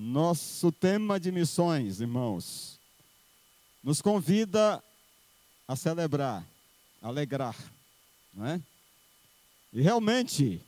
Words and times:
Nosso 0.00 0.70
tema 0.70 1.18
de 1.18 1.32
missões, 1.32 2.00
irmãos, 2.00 2.78
nos 3.82 4.00
convida 4.00 4.80
a 5.66 5.74
celebrar, 5.74 6.46
a 7.02 7.08
alegrar, 7.08 7.56
não 8.32 8.46
é? 8.46 8.62
E 9.72 9.82
realmente, 9.82 10.64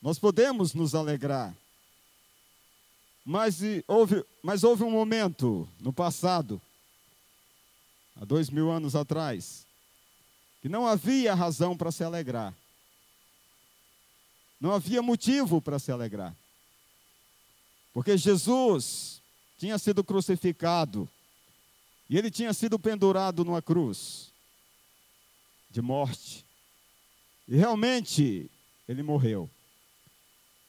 nós 0.00 0.16
podemos 0.16 0.74
nos 0.74 0.94
alegrar. 0.94 1.52
Mas 3.24 3.58
houve, 3.88 4.24
mas 4.44 4.62
houve 4.62 4.84
um 4.84 4.92
momento 4.92 5.68
no 5.80 5.92
passado, 5.92 6.62
há 8.14 8.24
dois 8.24 8.48
mil 8.48 8.70
anos 8.70 8.94
atrás, 8.94 9.66
que 10.60 10.68
não 10.68 10.86
havia 10.86 11.34
razão 11.34 11.76
para 11.76 11.90
se 11.90 12.04
alegrar. 12.04 12.54
Não 14.60 14.70
havia 14.70 15.02
motivo 15.02 15.60
para 15.60 15.80
se 15.80 15.90
alegrar. 15.90 16.32
Porque 17.92 18.16
Jesus 18.16 19.20
tinha 19.58 19.78
sido 19.78 20.02
crucificado 20.02 21.08
e 22.08 22.16
ele 22.16 22.30
tinha 22.30 22.52
sido 22.52 22.78
pendurado 22.78 23.44
numa 23.44 23.62
cruz 23.62 24.32
de 25.70 25.80
morte. 25.80 26.44
E 27.46 27.56
realmente 27.56 28.50
ele 28.88 29.02
morreu. 29.02 29.48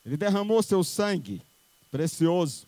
Ele 0.05 0.17
derramou 0.17 0.61
seu 0.61 0.83
sangue 0.83 1.41
precioso. 1.89 2.67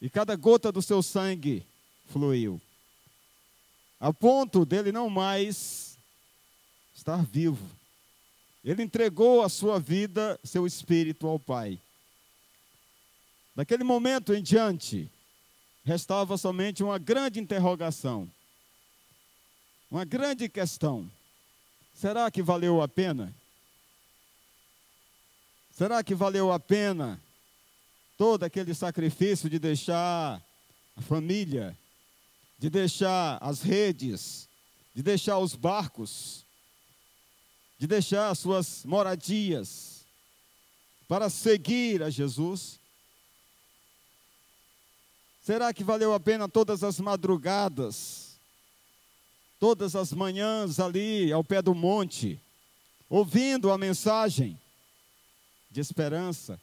E 0.00 0.08
cada 0.08 0.34
gota 0.34 0.72
do 0.72 0.82
seu 0.82 1.02
sangue 1.02 1.64
fluiu. 2.06 2.60
A 4.00 4.12
ponto 4.12 4.64
dele 4.64 4.90
não 4.90 5.08
mais 5.08 5.96
estar 6.94 7.24
vivo 7.24 7.82
ele 8.64 8.82
entregou 8.82 9.42
a 9.42 9.48
sua 9.48 9.80
vida, 9.80 10.38
seu 10.44 10.66
espírito 10.66 11.26
ao 11.26 11.38
Pai. 11.38 11.78
Daquele 13.54 13.84
momento 13.84 14.32
em 14.32 14.42
diante, 14.42 15.10
restava 15.84 16.38
somente 16.38 16.82
uma 16.82 16.98
grande 16.98 17.38
interrogação, 17.38 18.30
uma 19.90 20.04
grande 20.04 20.48
questão: 20.48 21.10
será 21.94 22.30
que 22.30 22.42
valeu 22.42 22.80
a 22.80 22.88
pena? 22.88 23.34
Será 25.70 26.02
que 26.02 26.14
valeu 26.14 26.52
a 26.52 26.58
pena 26.58 27.20
todo 28.16 28.44
aquele 28.44 28.74
sacrifício 28.74 29.50
de 29.50 29.58
deixar 29.58 30.42
a 30.96 31.02
família, 31.02 31.76
de 32.58 32.70
deixar 32.70 33.38
as 33.42 33.60
redes, 33.60 34.48
de 34.94 35.02
deixar 35.02 35.38
os 35.38 35.54
barcos, 35.54 36.44
de 37.78 37.86
deixar 37.86 38.34
suas 38.34 38.84
moradias 38.84 40.06
para 41.06 41.28
seguir 41.28 42.02
a 42.02 42.08
Jesus? 42.08 42.81
Será 45.42 45.74
que 45.74 45.82
valeu 45.82 46.14
a 46.14 46.20
pena 46.20 46.48
todas 46.48 46.84
as 46.84 47.00
madrugadas, 47.00 48.38
todas 49.58 49.96
as 49.96 50.12
manhãs 50.12 50.78
ali 50.78 51.32
ao 51.32 51.42
pé 51.42 51.60
do 51.60 51.74
monte, 51.74 52.40
ouvindo 53.08 53.72
a 53.72 53.76
mensagem 53.76 54.58
de 55.68 55.80
esperança? 55.80 56.60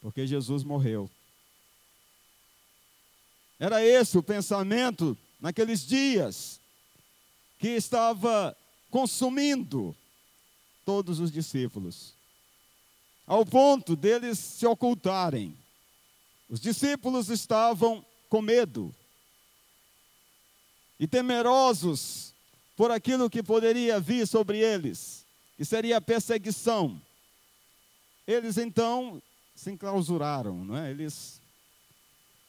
Porque 0.00 0.26
Jesus 0.28 0.62
morreu. 0.62 1.10
Era 3.58 3.84
esse 3.84 4.16
o 4.16 4.22
pensamento 4.22 5.18
naqueles 5.40 5.84
dias 5.84 6.60
que 7.58 7.68
estava 7.68 8.56
consumindo 8.90 9.94
todos 10.84 11.18
os 11.18 11.32
discípulos, 11.32 12.14
ao 13.26 13.44
ponto 13.44 13.96
deles 13.96 14.38
se 14.38 14.66
ocultarem. 14.66 15.61
Os 16.52 16.60
discípulos 16.60 17.30
estavam 17.30 18.04
com 18.28 18.42
medo 18.42 18.94
e 21.00 21.08
temerosos 21.08 22.34
por 22.76 22.90
aquilo 22.90 23.30
que 23.30 23.42
poderia 23.42 23.98
vir 23.98 24.26
sobre 24.26 24.58
eles, 24.58 25.24
que 25.56 25.64
seria 25.64 25.96
a 25.96 26.00
perseguição. 26.02 27.00
Eles 28.26 28.58
então 28.58 29.22
se 29.56 29.70
enclausuraram, 29.70 30.62
não 30.62 30.76
é? 30.76 30.90
Eles 30.90 31.40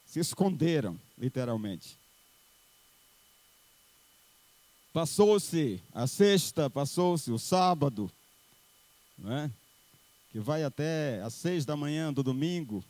se 0.05 0.19
esconderam, 0.19 0.99
literalmente. 1.17 1.97
Passou-se 4.91 5.81
a 5.93 6.07
sexta, 6.07 6.69
passou-se 6.69 7.31
o 7.31 7.39
sábado, 7.39 8.11
não 9.17 9.31
é? 9.31 9.51
que 10.29 10.41
vai 10.41 10.61
até 10.61 11.21
às 11.21 11.35
seis 11.35 11.63
da 11.63 11.77
manhã 11.77 12.11
do 12.11 12.21
domingo, 12.21 12.83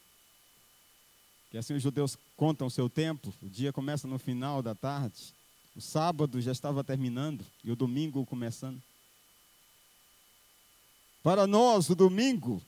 que 1.54 1.58
assim 1.60 1.76
os 1.76 1.84
judeus 1.84 2.18
contam 2.36 2.66
o 2.66 2.72
seu 2.72 2.90
tempo, 2.90 3.32
o 3.40 3.48
dia 3.48 3.72
começa 3.72 4.08
no 4.08 4.18
final 4.18 4.60
da 4.64 4.74
tarde, 4.74 5.36
o 5.76 5.82
sábado 5.82 6.42
já 6.42 6.52
estava 6.52 6.84
terminando 6.84 7.46
e 7.64 7.72
o 7.72 7.76
domingo 7.76 8.26
começando. 8.26 8.82
Para 11.22 11.46
nós, 11.46 11.92
o 11.92 11.96
domingo, 11.96 12.60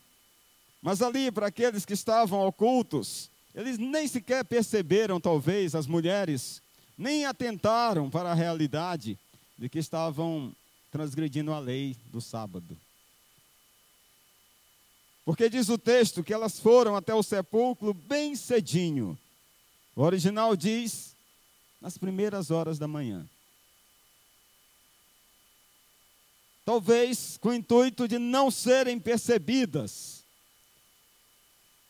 mas 0.84 1.02
ali 1.02 1.32
para 1.32 1.48
aqueles 1.48 1.84
que 1.84 1.94
estavam 1.94 2.46
ocultos, 2.46 3.32
eles 3.56 3.80
nem 3.80 4.08
sequer 4.08 4.46
perceberam, 4.46 5.20
talvez, 5.20 5.74
as 5.74 5.88
mulheres, 5.88 6.62
nem 6.96 7.26
atentaram 7.26 8.08
para 8.08 8.34
a 8.34 8.36
realidade 8.36 9.18
de 9.58 9.68
que 9.68 9.80
estavam 9.80 10.56
transgredindo 10.92 11.52
a 11.52 11.58
lei 11.58 11.98
do 12.12 12.22
sábado. 12.22 12.78
Porque 15.26 15.50
diz 15.50 15.68
o 15.68 15.78
texto 15.78 16.24
que 16.24 16.34
elas 16.34 16.60
foram 16.60 16.96
até 16.96 17.14
o 17.14 17.24
sepulcro 17.24 17.94
bem 17.94 18.36
cedinho. 18.36 19.18
O 19.96 20.04
original 20.04 20.56
diz 20.56 21.16
nas 21.82 21.98
primeiras 21.98 22.52
horas 22.52 22.80
da 22.80 22.88
manhã. 22.88 23.28
Talvez 26.64 27.38
com 27.38 27.50
o 27.50 27.54
intuito 27.54 28.08
de 28.08 28.18
não 28.18 28.50
serem 28.50 29.00
percebidas, 29.00 30.24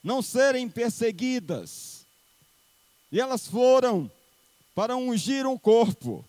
não 0.04 0.22
serem 0.22 0.70
perseguidas. 0.70 2.06
E 3.12 3.20
elas 3.20 3.46
foram 3.46 4.10
para 4.74 4.98
ungir 4.98 5.46
um 5.46 5.58
corpo 5.58 6.26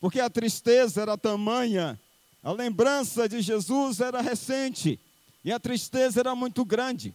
porque 0.00 0.20
a 0.20 0.30
tristeza 0.30 1.02
era 1.02 1.18
tamanha, 1.18 1.98
a 2.42 2.52
lembrança 2.52 3.28
de 3.28 3.40
Jesus 3.40 4.00
era 4.00 4.20
recente 4.20 5.00
e 5.44 5.52
a 5.52 5.58
tristeza 5.58 6.20
era 6.20 6.34
muito 6.34 6.64
grande. 6.64 7.14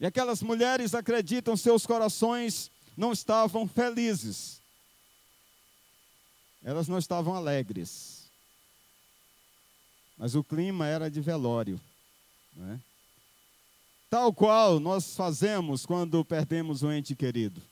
E 0.00 0.06
aquelas 0.06 0.42
mulheres 0.42 0.94
acreditam 0.94 1.56
seus 1.56 1.84
corações 1.84 2.70
não 2.96 3.12
estavam 3.12 3.66
felizes. 3.66 4.60
Elas 6.62 6.88
não 6.88 6.98
estavam 6.98 7.34
alegres. 7.34 8.28
Mas 10.16 10.34
o 10.34 10.42
clima 10.42 10.86
era 10.86 11.08
de 11.08 11.20
velório. 11.20 11.80
É? 12.60 12.78
Tal 14.10 14.32
qual 14.32 14.80
nós 14.80 15.14
fazemos 15.14 15.86
quando 15.86 16.24
perdemos 16.24 16.82
um 16.82 16.90
ente 16.90 17.14
querido. 17.14 17.62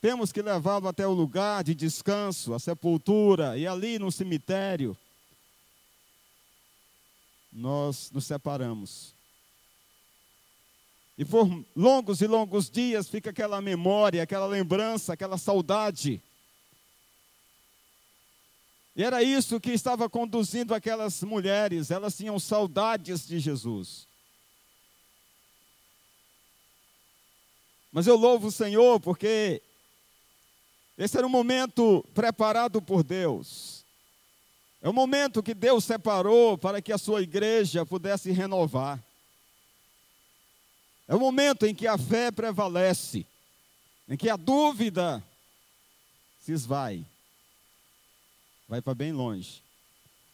Temos 0.00 0.30
que 0.30 0.42
levá-lo 0.42 0.88
até 0.88 1.06
o 1.06 1.12
lugar 1.12 1.64
de 1.64 1.74
descanso, 1.74 2.54
a 2.54 2.58
sepultura, 2.58 3.56
e 3.56 3.66
ali 3.66 3.98
no 3.98 4.12
cemitério, 4.12 4.96
nós 7.52 8.10
nos 8.10 8.26
separamos. 8.26 9.14
E 11.18 11.24
por 11.24 11.48
longos 11.74 12.20
e 12.20 12.26
longos 12.26 12.68
dias 12.68 13.08
fica 13.08 13.30
aquela 13.30 13.60
memória, 13.62 14.22
aquela 14.22 14.46
lembrança, 14.46 15.14
aquela 15.14 15.38
saudade. 15.38 16.22
E 18.94 19.02
era 19.02 19.22
isso 19.22 19.58
que 19.58 19.70
estava 19.70 20.10
conduzindo 20.10 20.74
aquelas 20.74 21.22
mulheres, 21.22 21.90
elas 21.90 22.16
tinham 22.16 22.38
saudades 22.38 23.26
de 23.26 23.38
Jesus. 23.38 24.06
Mas 27.90 28.06
eu 28.06 28.16
louvo 28.16 28.48
o 28.48 28.52
Senhor 28.52 29.00
porque 29.00 29.62
esse 30.98 31.18
era 31.18 31.26
um 31.26 31.30
momento 31.30 32.04
preparado 32.14 32.80
por 32.80 33.02
Deus. 33.02 33.84
É 34.80 34.88
o 34.88 34.92
momento 34.92 35.42
que 35.42 35.54
Deus 35.54 35.84
separou 35.84 36.56
para 36.56 36.80
que 36.80 36.92
a 36.92 36.98
sua 36.98 37.22
igreja 37.22 37.84
pudesse 37.84 38.30
renovar. 38.30 39.02
É 41.08 41.14
o 41.14 41.20
momento 41.20 41.66
em 41.66 41.74
que 41.74 41.86
a 41.86 41.98
fé 41.98 42.30
prevalece, 42.30 43.26
em 44.08 44.16
que 44.16 44.28
a 44.30 44.36
dúvida 44.36 45.22
se 46.40 46.52
esvai, 46.52 47.04
vai 48.68 48.80
para 48.80 48.94
bem 48.94 49.12
longe. 49.12 49.62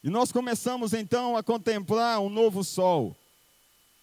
E 0.05 0.11
nós 0.11 0.31
começamos 0.33 0.93
então 0.93 1.37
a 1.37 1.43
contemplar 1.43 2.21
um 2.21 2.29
novo 2.29 2.63
sol, 2.63 3.17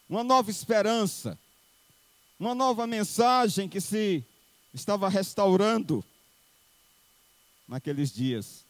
uma 0.10 0.24
nova 0.24 0.50
esperança, 0.50 1.38
uma 2.40 2.56
nova 2.56 2.86
mensagem 2.86 3.68
que 3.68 3.82
se 3.82 4.24
estava 4.74 5.10
restaurando 5.10 6.04
naqueles 7.70 8.12
dias. 8.12 8.66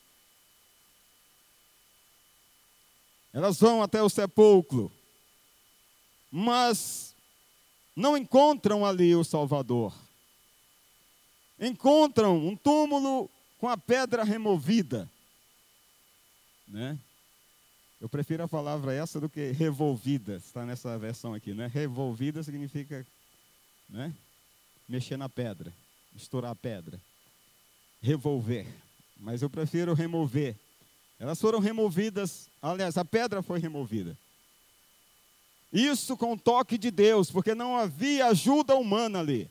Elas 3.32 3.58
vão 3.60 3.82
até 3.82 4.04
o 4.04 4.10
sepulcro, 4.10 4.92
mas 6.30 7.16
não 7.96 8.18
encontram 8.18 8.86
ali 8.86 9.16
o 9.16 9.24
Salvador. 9.24 9.96
Encontram 11.60 12.38
um 12.38 12.56
túmulo 12.56 13.30
com 13.58 13.70
a 13.70 13.78
pedra 13.78 14.24
removida. 14.24 15.10
Né? 16.68 17.00
Eu 18.02 18.10
prefiro 18.10 18.44
a 18.44 18.48
palavra 18.48 18.94
essa 18.94 19.20
do 19.20 19.30
que 19.30 19.52
revolvida, 19.52 20.38
está 20.38 20.66
nessa 20.66 20.98
versão 20.98 21.34
aqui, 21.34 21.54
né? 21.54 21.68
Revolvida 21.68 22.42
significa 22.44 23.06
né? 23.90 24.14
mexer 24.88 25.18
na 25.18 25.28
pedra, 25.28 25.74
misturar 26.14 26.52
a 26.52 26.56
pedra. 26.56 27.00
Revolver. 28.02 28.66
Mas 29.20 29.42
eu 29.42 29.50
prefiro 29.50 29.94
remover. 29.94 30.56
Elas 31.20 31.40
foram 31.40 31.60
removidas, 31.60 32.50
aliás, 32.62 32.98
a 32.98 33.04
pedra 33.04 33.44
foi 33.44 33.60
removida. 33.60 34.18
Isso 35.72 36.16
com 36.16 36.34
o 36.34 36.40
toque 36.40 36.78
de 36.78 36.90
Deus, 36.90 37.30
porque 37.30 37.54
não 37.54 37.78
havia 37.78 38.28
ajuda 38.28 38.76
humana 38.76 39.20
ali. 39.20 39.50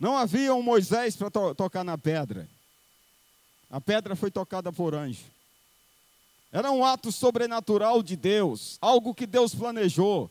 Não 0.00 0.16
havia 0.16 0.54
um 0.54 0.62
Moisés 0.62 1.14
para 1.14 1.30
to 1.30 1.54
tocar 1.54 1.84
na 1.84 1.98
pedra. 1.98 2.48
A 3.70 3.80
pedra 3.80 4.16
foi 4.16 4.30
tocada 4.30 4.72
por 4.72 4.94
anjo. 4.94 5.24
Era 6.50 6.70
um 6.70 6.82
ato 6.82 7.12
sobrenatural 7.12 8.02
de 8.02 8.16
Deus, 8.16 8.78
algo 8.80 9.14
que 9.14 9.26
Deus 9.26 9.54
planejou, 9.54 10.30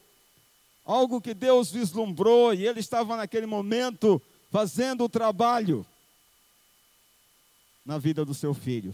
algo 0.83 1.22
que 1.22 1.36
Deus 1.36 1.69
vislumbrou, 1.69 2.56
e 2.56 2.66
ele 2.66 2.80
estava 2.80 3.16
naquele 3.16 3.45
momento 3.45 4.19
fazendo 4.50 5.04
o 5.04 5.10
trabalho 5.10 5.86
na 7.88 7.98
vida 7.98 8.25
do 8.25 8.34
seu 8.34 8.54
filho. 8.54 8.94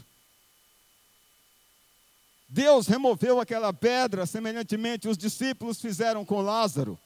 Deus 2.48 2.86
removeu 2.86 3.40
aquela 3.40 3.74
pedra, 3.74 4.28
semelhantemente 4.28 5.08
os 5.08 5.18
discípulos 5.18 5.82
fizeram 5.82 6.24
com 6.24 6.40
Lázaro. 6.42 7.00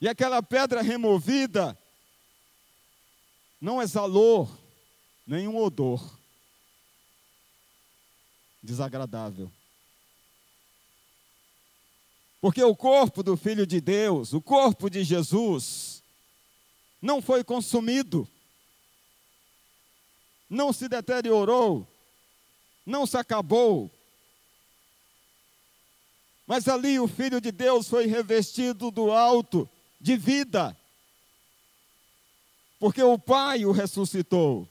E 0.00 0.08
aquela 0.08 0.42
pedra 0.42 0.82
removida 0.82 1.78
não 3.60 3.80
exalou 3.80 4.50
nenhum 5.24 5.56
odor 5.56 6.18
desagradável. 8.60 9.50
Porque 12.40 12.62
o 12.62 12.74
corpo 12.74 13.22
do 13.22 13.36
Filho 13.36 13.66
de 13.66 13.80
Deus, 13.80 14.32
o 14.32 14.40
corpo 14.42 14.90
de 14.90 15.04
Jesus, 15.04 16.02
não 17.04 17.20
foi 17.20 17.44
consumido 17.44 18.26
não 20.48 20.72
se 20.72 20.88
deteriorou, 20.88 21.86
não 22.86 23.06
se 23.06 23.16
acabou. 23.16 23.90
Mas 26.46 26.68
ali 26.68 26.98
o 27.00 27.08
Filho 27.08 27.40
de 27.40 27.50
Deus 27.50 27.88
foi 27.88 28.06
revestido 28.06 28.90
do 28.90 29.10
alto 29.10 29.68
de 30.00 30.16
vida, 30.16 30.76
porque 32.78 33.02
o 33.02 33.18
Pai 33.18 33.64
o 33.64 33.72
ressuscitou. 33.72 34.68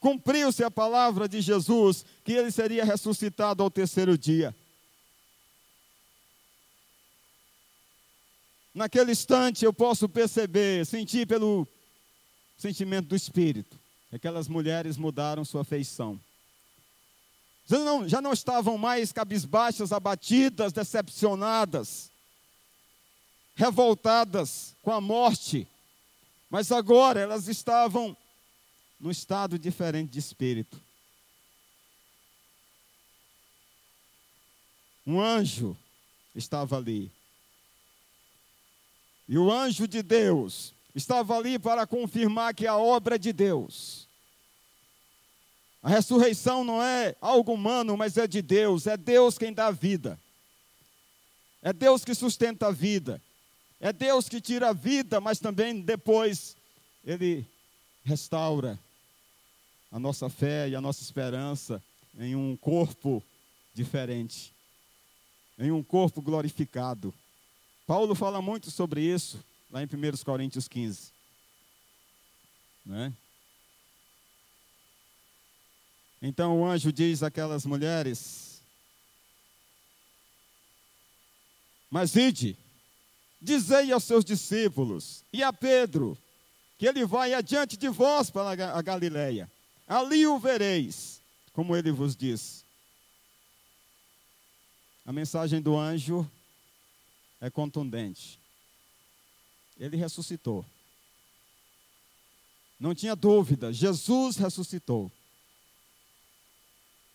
Cumpriu-se 0.00 0.62
a 0.62 0.70
palavra 0.70 1.28
de 1.28 1.40
Jesus 1.40 2.04
que 2.24 2.32
ele 2.32 2.50
seria 2.50 2.84
ressuscitado 2.84 3.62
ao 3.62 3.70
terceiro 3.70 4.16
dia. 4.16 4.54
Naquele 8.78 9.10
instante 9.10 9.64
eu 9.64 9.72
posso 9.72 10.08
perceber, 10.08 10.86
sentir 10.86 11.26
pelo 11.26 11.66
sentimento 12.56 13.08
do 13.08 13.16
Espírito, 13.16 13.76
Aquelas 14.10 14.46
mulheres 14.46 14.96
mudaram 14.96 15.44
sua 15.44 15.64
feição. 15.64 16.18
Já 17.66 17.78
não, 17.80 18.08
já 18.08 18.22
não 18.22 18.32
estavam 18.32 18.78
mais 18.78 19.12
cabisbaixas, 19.12 19.92
abatidas, 19.92 20.72
decepcionadas, 20.72 22.10
revoltadas 23.56 24.74
com 24.80 24.92
a 24.92 25.00
morte, 25.00 25.68
mas 26.48 26.70
agora 26.72 27.20
elas 27.20 27.48
estavam 27.48 28.16
num 28.98 29.10
estado 29.10 29.58
diferente 29.58 30.12
de 30.12 30.20
espírito. 30.20 30.80
Um 35.04 35.20
anjo 35.20 35.76
estava 36.34 36.78
ali. 36.78 37.17
E 39.28 39.36
o 39.36 39.52
anjo 39.52 39.86
de 39.86 40.02
Deus 40.02 40.72
estava 40.94 41.36
ali 41.36 41.58
para 41.58 41.86
confirmar 41.86 42.54
que 42.54 42.66
a 42.66 42.76
obra 42.76 43.16
é 43.16 43.18
de 43.18 43.32
Deus. 43.32 44.08
A 45.82 45.88
ressurreição 45.88 46.64
não 46.64 46.82
é 46.82 47.14
algo 47.20 47.52
humano, 47.52 47.96
mas 47.96 48.16
é 48.16 48.26
de 48.26 48.42
Deus. 48.42 48.86
É 48.86 48.96
Deus 48.96 49.38
quem 49.38 49.52
dá 49.52 49.70
vida. 49.70 50.18
É 51.62 51.72
Deus 51.72 52.04
que 52.04 52.14
sustenta 52.14 52.68
a 52.68 52.72
vida. 52.72 53.20
É 53.80 53.92
Deus 53.92 54.28
que 54.28 54.40
tira 54.40 54.70
a 54.70 54.72
vida, 54.72 55.20
mas 55.20 55.38
também 55.38 55.80
depois 55.80 56.56
Ele 57.04 57.46
restaura 58.04 58.78
a 59.90 59.98
nossa 59.98 60.28
fé 60.28 60.68
e 60.68 60.74
a 60.74 60.80
nossa 60.80 61.02
esperança 61.02 61.82
em 62.18 62.34
um 62.34 62.56
corpo 62.56 63.22
diferente, 63.72 64.52
em 65.58 65.70
um 65.70 65.82
corpo 65.82 66.20
glorificado. 66.20 67.14
Paulo 67.88 68.14
fala 68.14 68.42
muito 68.42 68.70
sobre 68.70 69.00
isso 69.00 69.42
lá 69.70 69.82
em 69.82 69.86
1 69.86 70.22
Coríntios 70.22 70.68
15. 70.68 71.10
Né? 72.84 73.14
Então 76.20 76.60
o 76.60 76.66
anjo 76.66 76.92
diz 76.92 77.22
àquelas 77.22 77.64
mulheres: 77.64 78.60
Mas 81.88 82.14
ide, 82.14 82.58
dizei 83.40 83.90
aos 83.90 84.04
seus 84.04 84.22
discípulos 84.22 85.24
e 85.32 85.42
a 85.42 85.50
Pedro, 85.50 86.18
que 86.76 86.86
ele 86.86 87.06
vai 87.06 87.32
adiante 87.32 87.74
de 87.74 87.88
vós 87.88 88.28
para 88.28 88.74
a 88.74 88.82
Galileia. 88.82 89.50
Ali 89.86 90.26
o 90.26 90.38
vereis, 90.38 91.22
como 91.54 91.74
ele 91.74 91.90
vos 91.90 92.14
diz. 92.14 92.62
A 95.06 95.12
mensagem 95.12 95.62
do 95.62 95.74
anjo 95.74 96.30
é 97.40 97.50
contundente 97.50 98.38
ele 99.78 99.96
ressuscitou. 99.96 100.64
Não 102.78 102.94
tinha 102.94 103.14
dúvida, 103.14 103.72
Jesus 103.72 104.36
ressuscitou. 104.36 105.10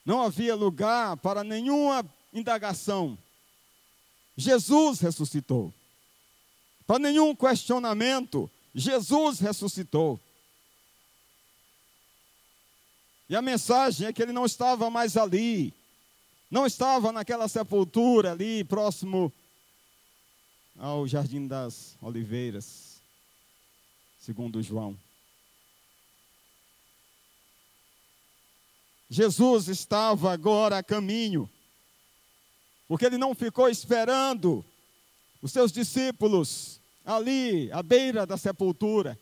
Não 0.06 0.22
havia 0.22 0.56
lugar 0.56 1.18
para 1.18 1.44
nenhuma 1.44 2.06
indagação. 2.34 3.18
Jesus 4.36 5.00
ressuscitou. 5.00 5.74
Para 6.86 7.00
nenhum 7.00 7.36
questionamento, 7.36 8.50
Jesus 8.74 9.40
ressuscitou. 9.40 10.20
E 13.30 13.36
a 13.36 13.42
mensagem 13.42 14.08
é 14.08 14.14
que 14.14 14.22
ele 14.22 14.34
não 14.34 14.46
estava 14.46 14.90
mais 14.90 15.16
ali, 15.16 15.74
não 16.52 16.66
estava 16.66 17.12
naquela 17.12 17.48
sepultura 17.48 18.34
ali 18.34 18.66
próximo 18.66 19.32
ao 20.78 21.08
Jardim 21.08 21.48
das 21.48 21.98
Oliveiras, 22.02 23.02
segundo 24.20 24.62
João. 24.62 24.98
Jesus 29.10 29.68
estava 29.68 30.32
agora 30.32 30.80
a 30.80 30.84
caminho, 30.84 31.50
porque 32.88 33.06
ele 33.06 33.18
não 33.18 33.36
ficou 33.36 33.70
esperando 33.70 34.66
os 35.42 35.52
seus 35.52 35.72
discípulos 35.72 36.80
ali 37.06 37.72
à 37.72 37.84
beira 37.84 38.26
da 38.26 38.38
sepultura, 38.38 39.20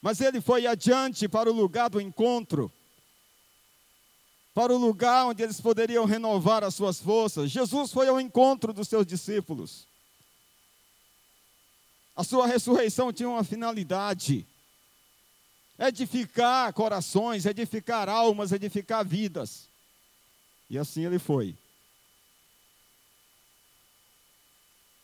mas 0.00 0.20
ele 0.20 0.40
foi 0.40 0.66
adiante 0.66 1.28
para 1.28 1.50
o 1.50 1.54
lugar 1.54 1.90
do 1.90 2.00
encontro 2.00 2.72
para 4.56 4.72
o 4.72 4.78
lugar 4.78 5.26
onde 5.26 5.42
eles 5.42 5.60
poderiam 5.60 6.06
renovar 6.06 6.64
as 6.64 6.74
suas 6.74 6.98
forças. 6.98 7.50
Jesus 7.50 7.92
foi 7.92 8.08
ao 8.08 8.18
encontro 8.18 8.72
dos 8.72 8.88
seus 8.88 9.06
discípulos. 9.06 9.86
A 12.16 12.24
sua 12.24 12.46
ressurreição 12.46 13.12
tinha 13.12 13.28
uma 13.28 13.44
finalidade: 13.44 14.46
edificar 15.78 16.72
corações, 16.72 17.44
edificar 17.44 18.08
almas, 18.08 18.50
edificar 18.50 19.04
vidas. 19.04 19.68
E 20.70 20.78
assim 20.78 21.04
ele 21.04 21.18
foi. 21.18 21.54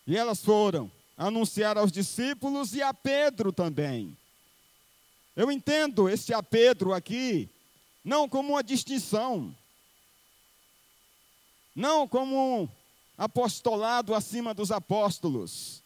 E 0.07 0.17
elas 0.17 0.43
foram 0.43 0.91
anunciar 1.15 1.77
aos 1.77 1.93
discípulos 1.93 2.73
e 2.73 2.81
a 2.81 2.95
Pedro 2.95 3.53
também. 3.53 4.17
Eu 5.37 5.53
entendo 5.53 6.09
esse 6.09 6.33
a 6.33 6.43
Pedro 6.43 6.95
aqui 6.95 7.51
não 8.05 8.29
como 8.29 8.55
uma 8.55 8.63
distinção, 8.63 9.55
não 11.75 12.07
como 12.07 12.63
um 12.63 12.69
apostolado 13.17 14.15
acima 14.15 14.53
dos 14.53 14.71
apóstolos, 14.71 15.83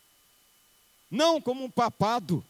não 1.11 1.40
como 1.40 1.64
um 1.64 1.70
papado, 1.70 2.44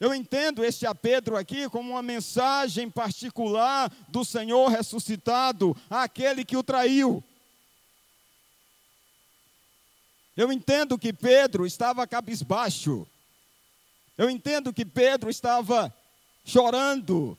Eu 0.00 0.14
entendo 0.14 0.64
este 0.64 0.86
a 0.86 0.94
Pedro 0.94 1.36
aqui 1.36 1.68
como 1.68 1.90
uma 1.90 2.02
mensagem 2.02 2.88
particular 2.88 3.92
do 4.08 4.24
Senhor 4.24 4.68
ressuscitado 4.68 5.76
àquele 5.90 6.44
que 6.44 6.56
o 6.56 6.62
traiu. 6.62 7.22
Eu 10.36 10.52
entendo 10.52 10.96
que 10.96 11.12
Pedro 11.12 11.66
estava 11.66 12.06
cabisbaixo. 12.06 13.08
Eu 14.16 14.30
entendo 14.30 14.72
que 14.72 14.84
Pedro 14.84 15.30
estava 15.30 15.92
chorando. 16.44 17.36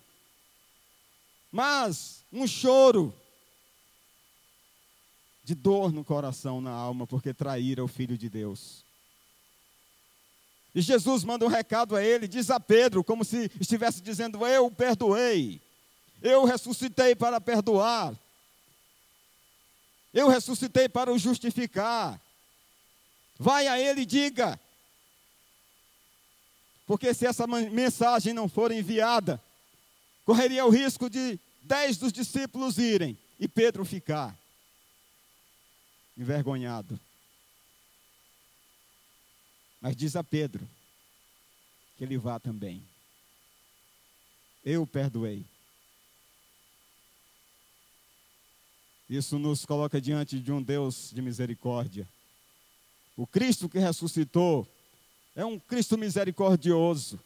Mas 1.51 2.23
um 2.31 2.45
choro 2.45 3.13
de 5.43 5.55
dor 5.55 5.91
no 5.91 6.03
coração, 6.03 6.61
na 6.61 6.71
alma, 6.71 7.07
porque 7.07 7.33
traíra 7.33 7.83
o 7.83 7.87
Filho 7.87 8.17
de 8.17 8.29
Deus. 8.29 8.83
E 10.75 10.81
Jesus 10.81 11.23
manda 11.23 11.45
um 11.45 11.49
recado 11.49 11.95
a 11.95 12.03
ele, 12.03 12.27
diz 12.27 12.51
a 12.51 12.59
Pedro, 12.59 13.03
como 13.03 13.25
se 13.25 13.51
estivesse 13.59 14.01
dizendo: 14.01 14.45
Eu 14.45 14.69
perdoei, 14.69 15.59
eu 16.21 16.45
ressuscitei 16.45 17.15
para 17.15 17.41
perdoar, 17.41 18.13
eu 20.13 20.27
ressuscitei 20.27 20.87
para 20.87 21.11
o 21.11 21.17
justificar. 21.17 22.21
Vai 23.39 23.67
a 23.67 23.79
ele 23.79 24.01
e 24.01 24.05
diga, 24.05 24.59
porque 26.85 27.13
se 27.13 27.25
essa 27.25 27.47
mensagem 27.47 28.33
não 28.33 28.49
for 28.49 28.71
enviada, 28.71 29.41
correria 30.29 30.63
o 30.63 30.69
risco 30.69 31.09
de 31.09 31.39
dez 31.63 31.97
dos 31.97 32.13
discípulos 32.13 32.77
irem 32.77 33.17
e 33.39 33.47
Pedro 33.47 33.83
ficar 33.83 34.37
envergonhado. 36.15 36.99
Mas 39.81 39.95
diz 39.95 40.15
a 40.15 40.23
Pedro 40.23 40.69
que 41.97 42.03
ele 42.03 42.15
vá 42.15 42.39
também. 42.39 42.85
Eu 44.63 44.85
perdoei. 44.85 45.43
Isso 49.09 49.39
nos 49.39 49.65
coloca 49.65 49.99
diante 49.99 50.39
de 50.39 50.51
um 50.51 50.61
Deus 50.61 51.09
de 51.11 51.23
misericórdia. 51.23 52.07
O 53.17 53.25
Cristo 53.25 53.67
que 53.67 53.79
ressuscitou 53.79 54.67
é 55.35 55.43
um 55.43 55.57
Cristo 55.57 55.97
misericordioso, 55.97 57.19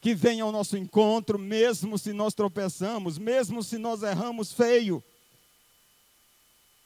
que 0.00 0.14
vem 0.14 0.40
ao 0.40 0.50
nosso 0.50 0.76
encontro, 0.76 1.38
mesmo 1.38 1.98
se 1.98 2.12
nós 2.12 2.34
tropeçamos, 2.34 3.18
mesmo 3.18 3.62
se 3.62 3.78
nós 3.78 4.02
erramos 4.02 4.52
feio. 4.52 5.02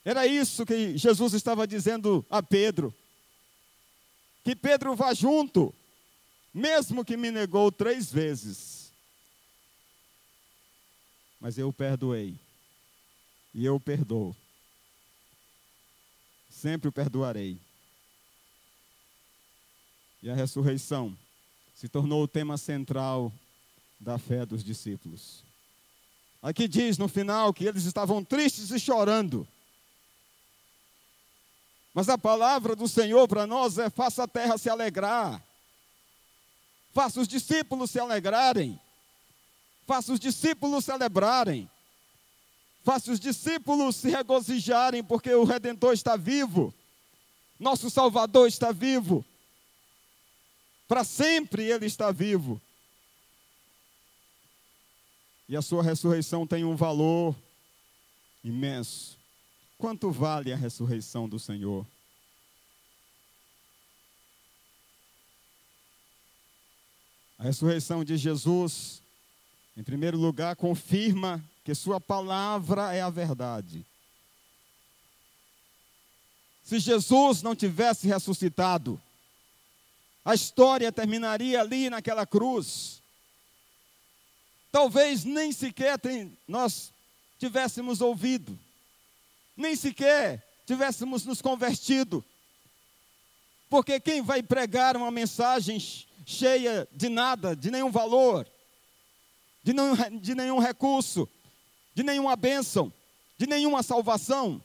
Era 0.03 0.27
isso 0.27 0.65
que 0.65 0.97
Jesus 0.97 1.33
estava 1.33 1.65
dizendo 1.65 2.25
a 2.29 2.43
Pedro 2.43 2.93
que 4.45 4.55
Pedro 4.55 4.95
vá 4.95 5.11
junto, 5.11 5.73
mesmo 6.53 7.03
que 7.03 7.17
me 7.17 7.31
negou 7.31 7.71
três 7.71 8.11
vezes. 8.11 8.93
Mas 11.41 11.57
eu 11.57 11.73
perdoei. 11.73 12.37
E 13.55 13.65
eu 13.65 13.79
perdoo. 13.79 14.35
Sempre 16.47 16.89
o 16.89 16.91
perdoarei. 16.91 17.57
E 20.21 20.29
a 20.29 20.35
ressurreição 20.35 21.17
se 21.75 21.89
tornou 21.89 22.23
o 22.23 22.27
tema 22.27 22.57
central 22.57 23.31
da 23.99 24.17
fé 24.17 24.45
dos 24.45 24.63
discípulos. 24.63 25.43
Aqui 26.41 26.67
diz 26.67 26.97
no 26.97 27.09
final 27.09 27.53
que 27.53 27.65
eles 27.65 27.83
estavam 27.83 28.23
tristes 28.23 28.71
e 28.71 28.79
chorando. 28.79 29.45
Mas 31.93 32.07
a 32.07 32.17
palavra 32.17 32.75
do 32.75 32.87
Senhor 32.87 33.27
para 33.27 33.45
nós 33.45 33.77
é: 33.77 33.89
faça 33.89 34.23
a 34.23 34.27
terra 34.27 34.57
se 34.57 34.69
alegrar, 34.69 35.43
faça 36.93 37.19
os 37.19 37.27
discípulos 37.27 37.91
se 37.91 37.99
alegrarem, 37.99 38.79
faça 39.85 40.13
os 40.13 40.19
discípulos 40.19 40.85
celebrarem, 40.85 41.69
faça 42.83 43.11
os 43.11 43.19
discípulos 43.19 43.97
se 43.97 44.09
regozijarem, 44.09 45.03
porque 45.03 45.33
o 45.33 45.43
Redentor 45.43 45.93
está 45.93 46.15
vivo, 46.15 46.73
nosso 47.59 47.89
Salvador 47.89 48.47
está 48.47 48.71
vivo, 48.71 49.25
para 50.87 51.03
sempre 51.03 51.63
Ele 51.63 51.85
está 51.85 52.11
vivo. 52.11 52.61
E 55.47 55.55
a 55.55 55.61
sua 55.61 55.83
ressurreição 55.83 56.45
tem 56.47 56.63
um 56.63 56.75
valor 56.75 57.35
imenso. 58.43 59.17
Quanto 59.77 60.11
vale 60.11 60.51
a 60.51 60.55
ressurreição 60.55 61.27
do 61.27 61.37
Senhor? 61.37 61.85
A 67.37 67.43
ressurreição 67.43 68.03
de 68.03 68.15
Jesus, 68.17 69.01
em 69.75 69.83
primeiro 69.83 70.17
lugar, 70.17 70.55
confirma 70.55 71.43
que 71.63 71.75
Sua 71.75 71.99
palavra 71.99 72.93
é 72.95 73.01
a 73.01 73.09
verdade. 73.09 73.85
Se 76.63 76.79
Jesus 76.79 77.43
não 77.43 77.55
tivesse 77.55 78.07
ressuscitado, 78.07 78.99
a 80.25 80.33
história 80.33 80.91
terminaria 80.91 81.61
ali 81.61 81.89
naquela 81.89 82.25
cruz. 82.25 83.01
Talvez 84.71 85.23
nem 85.23 85.53
sequer 85.53 85.97
nós 86.47 86.91
tivéssemos 87.39 88.01
ouvido 88.01 88.59
nem 89.55 89.75
sequer 89.75 90.43
tivéssemos 90.65 91.25
nos 91.25 91.41
convertido. 91.41 92.23
Porque 93.69 93.99
quem 93.99 94.21
vai 94.21 94.43
pregar 94.43 94.97
uma 94.97 95.11
mensagem 95.11 95.79
cheia 96.25 96.87
de 96.91 97.09
nada, 97.09 97.55
de 97.55 97.71
nenhum 97.71 97.91
valor, 97.91 98.47
de 99.63 99.73
de 100.19 100.35
nenhum 100.35 100.59
recurso, 100.59 101.27
de 101.93 102.03
nenhuma 102.03 102.35
bênção, 102.35 102.91
de 103.37 103.47
nenhuma 103.47 103.81
salvação? 103.81 104.61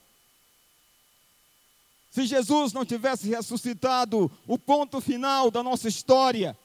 Se 2.11 2.26
Jesus 2.26 2.73
não 2.73 2.85
tivesse 2.85 3.29
ressuscitado, 3.29 4.31
o 4.47 4.59
ponto 4.59 5.00
final 5.00 5.50
da 5.50 5.62
nossa 5.62 5.88
história 5.88 6.59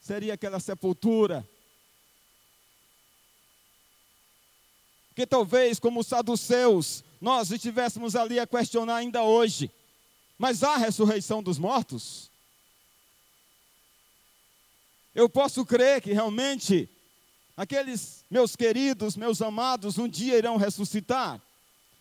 seria 0.00 0.34
aquela 0.34 0.58
sepultura 0.58 1.46
Porque 5.20 5.26
talvez, 5.26 5.78
como 5.78 6.02
saduceus, 6.02 7.04
nós 7.20 7.50
estivéssemos 7.50 8.16
ali 8.16 8.40
a 8.40 8.46
questionar 8.46 8.96
ainda 8.96 9.22
hoje: 9.22 9.70
mas 10.38 10.62
há 10.62 10.78
ressurreição 10.78 11.42
dos 11.42 11.58
mortos? 11.58 12.30
Eu 15.14 15.28
posso 15.28 15.66
crer 15.66 16.00
que 16.00 16.14
realmente 16.14 16.88
aqueles 17.54 18.24
meus 18.30 18.56
queridos, 18.56 19.14
meus 19.14 19.42
amados, 19.42 19.98
um 19.98 20.08
dia 20.08 20.38
irão 20.38 20.56
ressuscitar, 20.56 21.38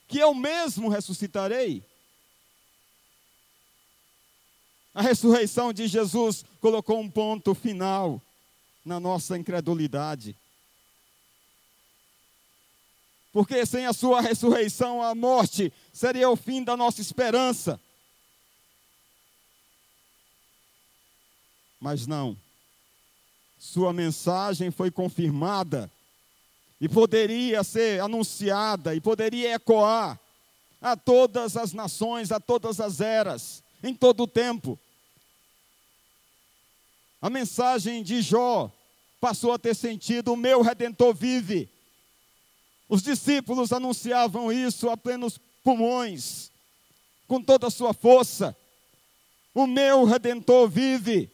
que 0.08 0.20
eu 0.20 0.34
mesmo 0.34 0.88
ressuscitarei. 0.88 1.84
A 5.00 5.02
ressurreição 5.02 5.72
de 5.72 5.88
Jesus 5.88 6.44
colocou 6.60 7.00
um 7.00 7.10
ponto 7.10 7.56
final 7.56 8.22
na 8.84 9.00
nossa 9.00 9.38
incredulidade. 9.38 10.36
Porque 13.32 13.66
sem 13.66 13.86
a 13.86 13.94
sua 13.94 14.20
ressurreição, 14.20 15.02
a 15.02 15.16
morte 15.16 15.72
seria 15.94 16.30
o 16.30 16.36
fim 16.36 16.66
da 16.66 16.76
nossa 16.76 17.00
esperança. 17.00 17.80
Mas 21.80 22.06
não. 22.06 22.36
Sua 23.58 23.94
mensagem 23.94 24.70
foi 24.70 24.92
confirmada 24.92 25.90
e 26.82 26.90
poderia 26.90 27.64
ser 27.64 28.02
anunciada 28.02 28.94
e 28.94 29.00
poderia 29.00 29.54
ecoar 29.54 30.20
a 30.82 30.98
todas 30.98 31.56
as 31.56 31.72
nações, 31.72 32.34
a 32.34 32.40
todas 32.42 32.82
as 32.82 33.00
eras, 33.00 33.64
em 33.82 33.96
todo 33.96 34.24
o 34.24 34.28
tempo. 34.28 34.78
A 37.22 37.30
mensagem 37.30 38.02
de 38.02 38.22
Jó 38.22 38.72
passou 39.20 39.52
a 39.52 39.60
ter 39.60 39.76
sentido: 39.76 40.34
o 40.34 40.38
meu 40.38 40.62
redentor 40.62 41.14
vive. 41.14 41.70
Os 42.88 43.02
discípulos 43.04 43.72
anunciavam 43.72 44.52
isso 44.52 44.90
a 44.90 44.98
plenos 44.98 45.40
pulmões, 45.64 46.50
com 47.28 47.42
toda 47.42 47.68
a 47.68 47.72
sua 47.72 47.94
força. 47.94 48.56
O 49.54 49.68
meu 49.68 50.06
redentor 50.06 50.70
vive. 50.70 51.30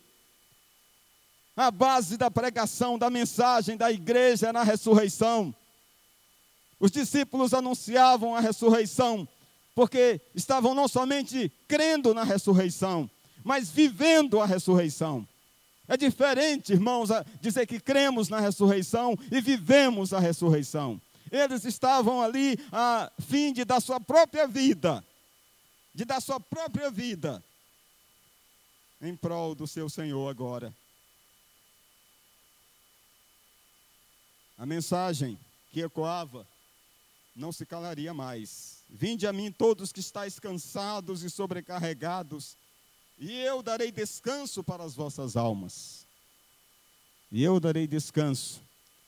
A 1.55 1.71
base 1.71 2.17
da 2.17 2.29
pregação, 2.29 2.97
da 2.97 3.09
mensagem 3.09 3.77
da 3.77 3.89
igreja 3.89 4.49
era 4.49 4.59
a 4.59 4.63
ressurreição. 4.63 5.55
Os 6.77 6.91
discípulos 6.91 7.53
anunciavam 7.53 8.35
a 8.35 8.41
ressurreição, 8.41 9.25
porque 9.73 10.19
estavam 10.33 10.73
não 10.73 10.89
somente 10.89 11.49
crendo 11.67 12.13
na 12.13 12.23
ressurreição, 12.23 13.09
mas 13.43 13.69
vivendo 13.69 14.41
a 14.41 14.45
ressurreição. 14.45 15.25
É 15.87 15.95
diferente, 15.95 16.73
irmãos, 16.73 17.09
dizer 17.41 17.65
que 17.67 17.79
cremos 17.79 18.29
na 18.29 18.39
ressurreição 18.39 19.17
e 19.31 19.39
vivemos 19.39 20.13
a 20.13 20.19
ressurreição. 20.19 20.99
Eles 21.31 21.65
estavam 21.65 22.21
ali 22.21 22.57
a 22.71 23.11
fim 23.19 23.51
de 23.53 23.65
dar 23.65 23.79
sua 23.79 23.99
própria 23.99 24.47
vida, 24.47 25.03
de 25.93 26.05
dar 26.05 26.21
sua 26.21 26.39
própria 26.39 26.89
vida 26.89 27.43
em 29.01 29.15
prol 29.15 29.53
do 29.53 29.67
seu 29.67 29.89
Senhor 29.89 30.29
agora. 30.29 30.73
a 34.57 34.65
mensagem 34.65 35.37
que 35.71 35.81
ecoava 35.81 36.47
não 37.35 37.51
se 37.51 37.65
calaria 37.65 38.13
mais. 38.13 38.83
Vinde 38.89 39.27
a 39.27 39.33
mim 39.33 39.51
todos 39.51 39.91
que 39.91 39.99
estáis 39.99 40.39
cansados 40.39 41.23
e 41.23 41.29
sobrecarregados, 41.29 42.57
e 43.17 43.39
eu 43.39 43.63
darei 43.63 43.91
descanso 43.91 44.63
para 44.63 44.84
as 44.84 44.93
vossas 44.93 45.36
almas. 45.36 46.05
E 47.31 47.43
eu 47.43 47.60
darei 47.60 47.88
descanso 47.88 48.62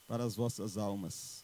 para 0.08 0.24
as 0.24 0.36
vossas 0.36 0.78
almas. 0.78 1.44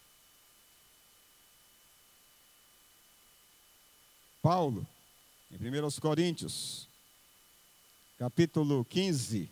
Paulo, 4.42 4.86
em 5.50 5.56
1 5.56 6.00
Coríntios, 6.00 6.86
capítulo 8.18 8.84
15, 8.84 9.48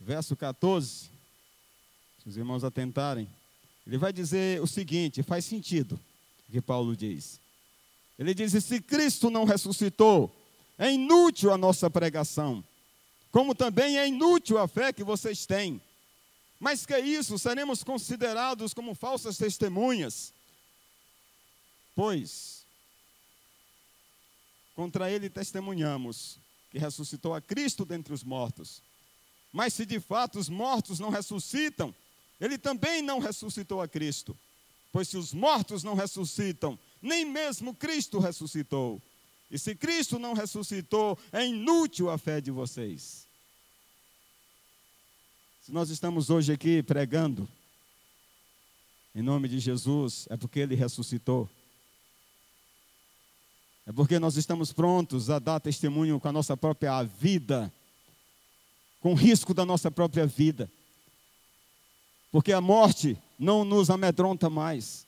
verso 0.00 0.36
14, 0.36 1.10
se 2.22 2.28
os 2.28 2.36
irmãos 2.36 2.64
atentarem, 2.64 3.28
ele 3.86 3.98
vai 3.98 4.12
dizer 4.12 4.60
o 4.60 4.66
seguinte: 4.66 5.22
faz 5.22 5.44
sentido 5.44 5.98
o 6.48 6.52
que 6.52 6.60
Paulo 6.60 6.96
diz. 6.96 7.40
Ele 8.18 8.34
diz: 8.34 8.52
se 8.64 8.80
Cristo 8.80 9.30
não 9.30 9.44
ressuscitou, 9.44 10.34
é 10.78 10.92
inútil 10.92 11.52
a 11.52 11.58
nossa 11.58 11.88
pregação, 11.88 12.64
como 13.30 13.54
também 13.54 13.98
é 13.98 14.06
inútil 14.06 14.58
a 14.58 14.68
fé 14.68 14.92
que 14.92 15.04
vocês 15.04 15.46
têm. 15.46 15.80
Mas 16.58 16.86
que 16.86 16.98
isso, 16.98 17.38
seremos 17.38 17.84
considerados 17.84 18.72
como 18.72 18.94
falsas 18.94 19.36
testemunhas, 19.36 20.32
pois 21.94 22.54
Contra 24.74 25.10
ele 25.10 25.30
testemunhamos 25.30 26.36
que 26.70 26.78
ressuscitou 26.78 27.34
a 27.34 27.40
Cristo 27.40 27.84
dentre 27.84 28.12
os 28.12 28.24
mortos. 28.24 28.82
Mas 29.52 29.72
se 29.72 29.86
de 29.86 30.00
fato 30.00 30.38
os 30.38 30.48
mortos 30.48 30.98
não 30.98 31.10
ressuscitam, 31.10 31.94
ele 32.40 32.58
também 32.58 33.00
não 33.00 33.20
ressuscitou 33.20 33.80
a 33.80 33.86
Cristo. 33.86 34.36
Pois 34.92 35.08
se 35.08 35.16
os 35.16 35.32
mortos 35.32 35.84
não 35.84 35.94
ressuscitam, 35.94 36.78
nem 37.00 37.24
mesmo 37.24 37.74
Cristo 37.74 38.18
ressuscitou. 38.18 39.00
E 39.50 39.58
se 39.58 39.74
Cristo 39.74 40.18
não 40.18 40.32
ressuscitou, 40.34 41.18
é 41.32 41.46
inútil 41.46 42.10
a 42.10 42.18
fé 42.18 42.40
de 42.40 42.50
vocês. 42.50 43.26
Se 45.62 45.72
nós 45.72 45.90
estamos 45.90 46.28
hoje 46.28 46.52
aqui 46.52 46.82
pregando, 46.82 47.48
em 49.14 49.22
nome 49.22 49.48
de 49.48 49.58
Jesus, 49.58 50.26
é 50.28 50.36
porque 50.36 50.60
Ele 50.60 50.74
ressuscitou. 50.74 51.48
É 53.86 53.92
porque 53.92 54.18
nós 54.18 54.36
estamos 54.36 54.72
prontos 54.72 55.30
a 55.30 55.38
dar 55.38 55.60
testemunho 55.60 56.18
com 56.18 56.28
a 56.28 56.32
nossa 56.32 56.56
própria 56.56 57.02
vida, 57.02 57.72
com 59.00 59.14
risco 59.14 59.54
da 59.54 59.64
nossa 59.64 59.90
própria 59.90 60.26
vida. 60.26 60.70
Porque 62.32 62.52
a 62.52 62.60
morte 62.60 63.16
não 63.38 63.64
nos 63.64 63.90
amedronta 63.90 64.50
mais. 64.50 65.06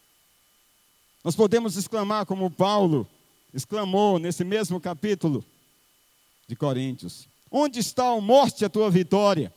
Nós 1.25 1.35
podemos 1.35 1.77
exclamar 1.77 2.25
como 2.25 2.51
Paulo 2.51 3.09
exclamou 3.57 4.19
nesse 4.19 4.45
mesmo 4.45 4.79
capítulo 4.79 5.43
de 6.47 6.55
Coríntios: 6.55 7.27
Onde 7.51 7.81
está 7.81 8.11
a 8.11 8.21
morte 8.21 8.65
a 8.65 8.69
tua 8.69 8.91
vitória? 8.91 9.53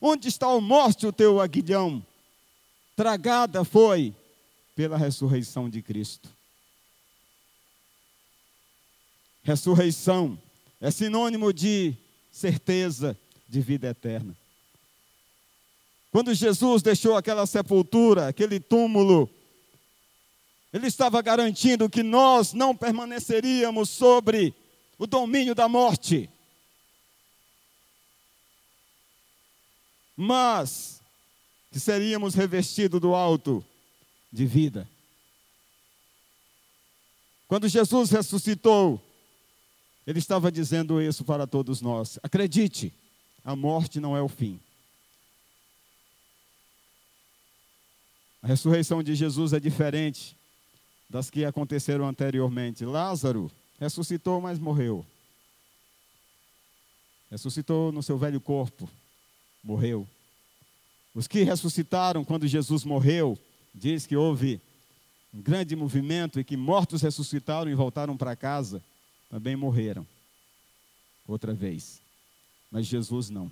Onde 0.00 0.28
está 0.28 0.48
a 0.48 0.60
morte 0.60 1.06
o 1.06 1.12
teu 1.12 1.40
aguilhão? 1.40 2.04
Tragada 2.96 3.64
foi 3.64 4.12
pela 4.74 4.98
ressurreição 4.98 5.70
de 5.70 5.80
Cristo. 5.80 6.28
Ressurreição 9.44 10.36
é 10.80 10.90
sinônimo 10.90 11.52
de 11.52 11.94
certeza 12.32 13.16
de 13.48 13.60
vida 13.60 13.88
eterna. 13.88 14.36
Quando 16.10 16.34
Jesus 16.34 16.82
deixou 16.82 17.16
aquela 17.16 17.46
sepultura, 17.46 18.28
aquele 18.28 18.58
túmulo, 18.58 19.30
ele 20.74 20.88
estava 20.88 21.22
garantindo 21.22 21.88
que 21.88 22.02
nós 22.02 22.52
não 22.52 22.74
permaneceríamos 22.74 23.88
sobre 23.88 24.52
o 24.98 25.06
domínio 25.06 25.54
da 25.54 25.68
morte. 25.68 26.28
Mas 30.16 31.00
que 31.70 31.78
seríamos 31.78 32.34
revestidos 32.34 33.00
do 33.00 33.14
alto 33.14 33.64
de 34.32 34.44
vida. 34.44 34.88
Quando 37.46 37.68
Jesus 37.68 38.10
ressuscitou, 38.10 39.00
ele 40.04 40.18
estava 40.18 40.50
dizendo 40.50 41.00
isso 41.00 41.24
para 41.24 41.46
todos 41.46 41.80
nós. 41.80 42.18
Acredite, 42.20 42.92
a 43.44 43.54
morte 43.54 44.00
não 44.00 44.16
é 44.16 44.20
o 44.20 44.28
fim. 44.28 44.58
A 48.42 48.48
ressurreição 48.48 49.04
de 49.04 49.14
Jesus 49.14 49.52
é 49.52 49.60
diferente 49.60 50.36
das 51.08 51.30
que 51.30 51.44
aconteceram 51.44 52.06
anteriormente. 52.06 52.84
Lázaro 52.84 53.50
ressuscitou, 53.78 54.40
mas 54.40 54.58
morreu. 54.58 55.04
Ressuscitou 57.30 57.90
no 57.92 58.02
seu 58.02 58.16
velho 58.16 58.40
corpo, 58.40 58.88
morreu. 59.62 60.06
Os 61.14 61.28
que 61.28 61.42
ressuscitaram 61.42 62.24
quando 62.24 62.46
Jesus 62.46 62.84
morreu, 62.84 63.38
diz 63.74 64.06
que 64.06 64.16
houve 64.16 64.60
um 65.32 65.40
grande 65.40 65.74
movimento 65.74 66.38
e 66.38 66.44
que 66.44 66.56
mortos 66.56 67.02
ressuscitaram 67.02 67.70
e 67.70 67.74
voltaram 67.74 68.16
para 68.16 68.36
casa 68.36 68.82
também 69.28 69.56
morreram 69.56 70.06
outra 71.26 71.52
vez. 71.52 72.00
Mas 72.70 72.86
Jesus 72.86 73.30
não. 73.30 73.50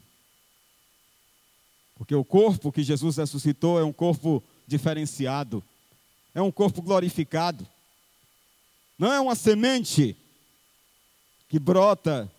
Porque 1.97 2.15
o 2.15 2.25
corpo 2.25 2.73
que 2.73 2.83
Jesus 2.83 3.17
ressuscitou 3.17 3.79
é 3.79 3.85
um 3.85 3.93
corpo 3.93 4.43
diferenciado, 4.67 5.63
é 6.35 6.41
um 6.41 6.51
corpo 6.51 6.81
glorificado. 6.81 7.67
Não 8.99 9.13
é 9.13 9.21
uma 9.21 9.35
semente 9.35 10.17
que 11.49 11.59
brota 11.59 12.31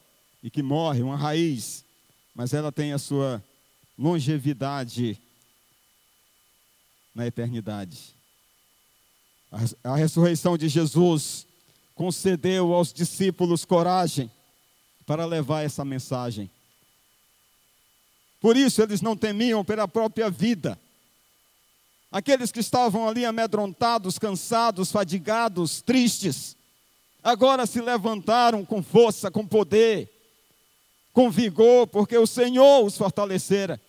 e 0.42 0.50
que 0.50 0.64
morre, 0.64 1.02
uma 1.02 1.18
raiz, 1.18 1.86
mas 2.34 2.54
ela 2.54 2.72
tem 2.72 2.94
a 2.94 2.98
sua 2.98 3.44
longevidade 3.98 5.20
na 7.14 7.28
eternidade. 7.28 8.16
A 9.84 9.96
ressurreição 9.96 10.58
de 10.58 10.68
Jesus 10.68 11.46
concedeu 11.94 12.74
aos 12.74 12.92
discípulos 12.92 13.66
coragem 13.66 14.32
para 15.06 15.26
levar 15.26 15.62
essa 15.62 15.86
mensagem. 15.86 16.50
Por 18.40 18.58
isso 18.58 18.82
eles 18.82 19.00
não 19.00 19.16
temiam 19.16 19.64
pela 19.64 19.88
própria 19.88 20.30
vida. 20.30 20.80
Aqueles 22.14 22.50
que 22.50 22.62
estavam 22.62 23.10
ali 23.10 23.26
amedrontados, 23.26 24.18
cansados, 24.18 24.90
fadigados, 24.90 25.82
tristes, 25.82 26.56
agora 27.22 27.66
se 27.66 27.82
levantaram 27.82 28.64
com 28.64 28.82
força, 28.82 29.30
com 29.30 29.46
poder, 29.46 30.10
com 31.12 31.30
vigor, 31.30 31.88
porque 31.88 32.18
o 32.18 32.26
Senhor 32.26 32.86
os 32.86 32.96
fortalecera. 32.96 33.82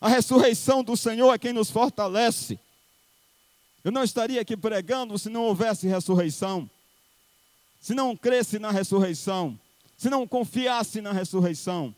A 0.00 0.08
ressurreição 0.08 0.84
do 0.84 0.96
Senhor 0.96 1.32
é 1.32 1.38
quem 1.38 1.52
nos 1.52 1.70
fortalece. 1.70 2.58
Eu 3.82 3.90
não 3.90 4.04
estaria 4.04 4.40
aqui 4.40 4.56
pregando 4.56 5.18
se 5.18 5.30
não 5.30 5.44
houvesse 5.44 5.86
ressurreição 5.86 6.68
se 7.84 7.92
não 7.92 8.16
cresce 8.16 8.58
na 8.58 8.70
ressurreição, 8.70 9.60
se 9.94 10.08
não 10.08 10.26
confiasse 10.26 11.02
na 11.02 11.12
ressurreição, 11.12 11.94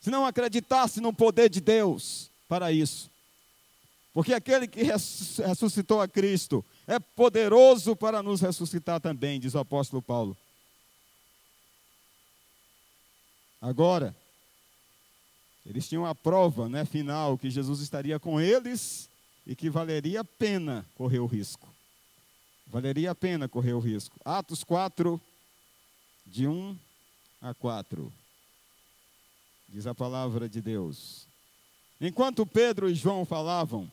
se 0.00 0.08
não 0.08 0.24
acreditasse 0.24 0.98
no 0.98 1.12
poder 1.12 1.50
de 1.50 1.60
Deus 1.60 2.30
para 2.48 2.72
isso. 2.72 3.09
Porque 4.12 4.34
aquele 4.34 4.66
que 4.66 4.82
ressuscitou 4.82 6.00
a 6.00 6.08
Cristo 6.08 6.64
é 6.86 6.98
poderoso 6.98 7.94
para 7.94 8.22
nos 8.22 8.40
ressuscitar 8.40 9.00
também, 9.00 9.38
diz 9.38 9.54
o 9.54 9.58
apóstolo 9.58 10.02
Paulo. 10.02 10.36
Agora, 13.60 14.16
eles 15.64 15.88
tinham 15.88 16.06
a 16.06 16.14
prova 16.14 16.68
né, 16.68 16.84
final 16.84 17.38
que 17.38 17.50
Jesus 17.50 17.80
estaria 17.80 18.18
com 18.18 18.40
eles 18.40 19.08
e 19.46 19.54
que 19.54 19.70
valeria 19.70 20.22
a 20.22 20.24
pena 20.24 20.84
correr 20.96 21.20
o 21.20 21.26
risco. 21.26 21.68
Valeria 22.66 23.10
a 23.12 23.14
pena 23.14 23.48
correr 23.48 23.74
o 23.74 23.80
risco. 23.80 24.18
Atos 24.24 24.64
4, 24.64 25.20
de 26.26 26.46
1 26.46 26.76
a 27.42 27.54
4. 27.54 28.12
Diz 29.68 29.86
a 29.86 29.94
palavra 29.94 30.48
de 30.48 30.60
Deus. 30.60 31.26
Enquanto 32.00 32.46
Pedro 32.46 32.88
e 32.88 32.94
João 32.94 33.24
falavam 33.24 33.90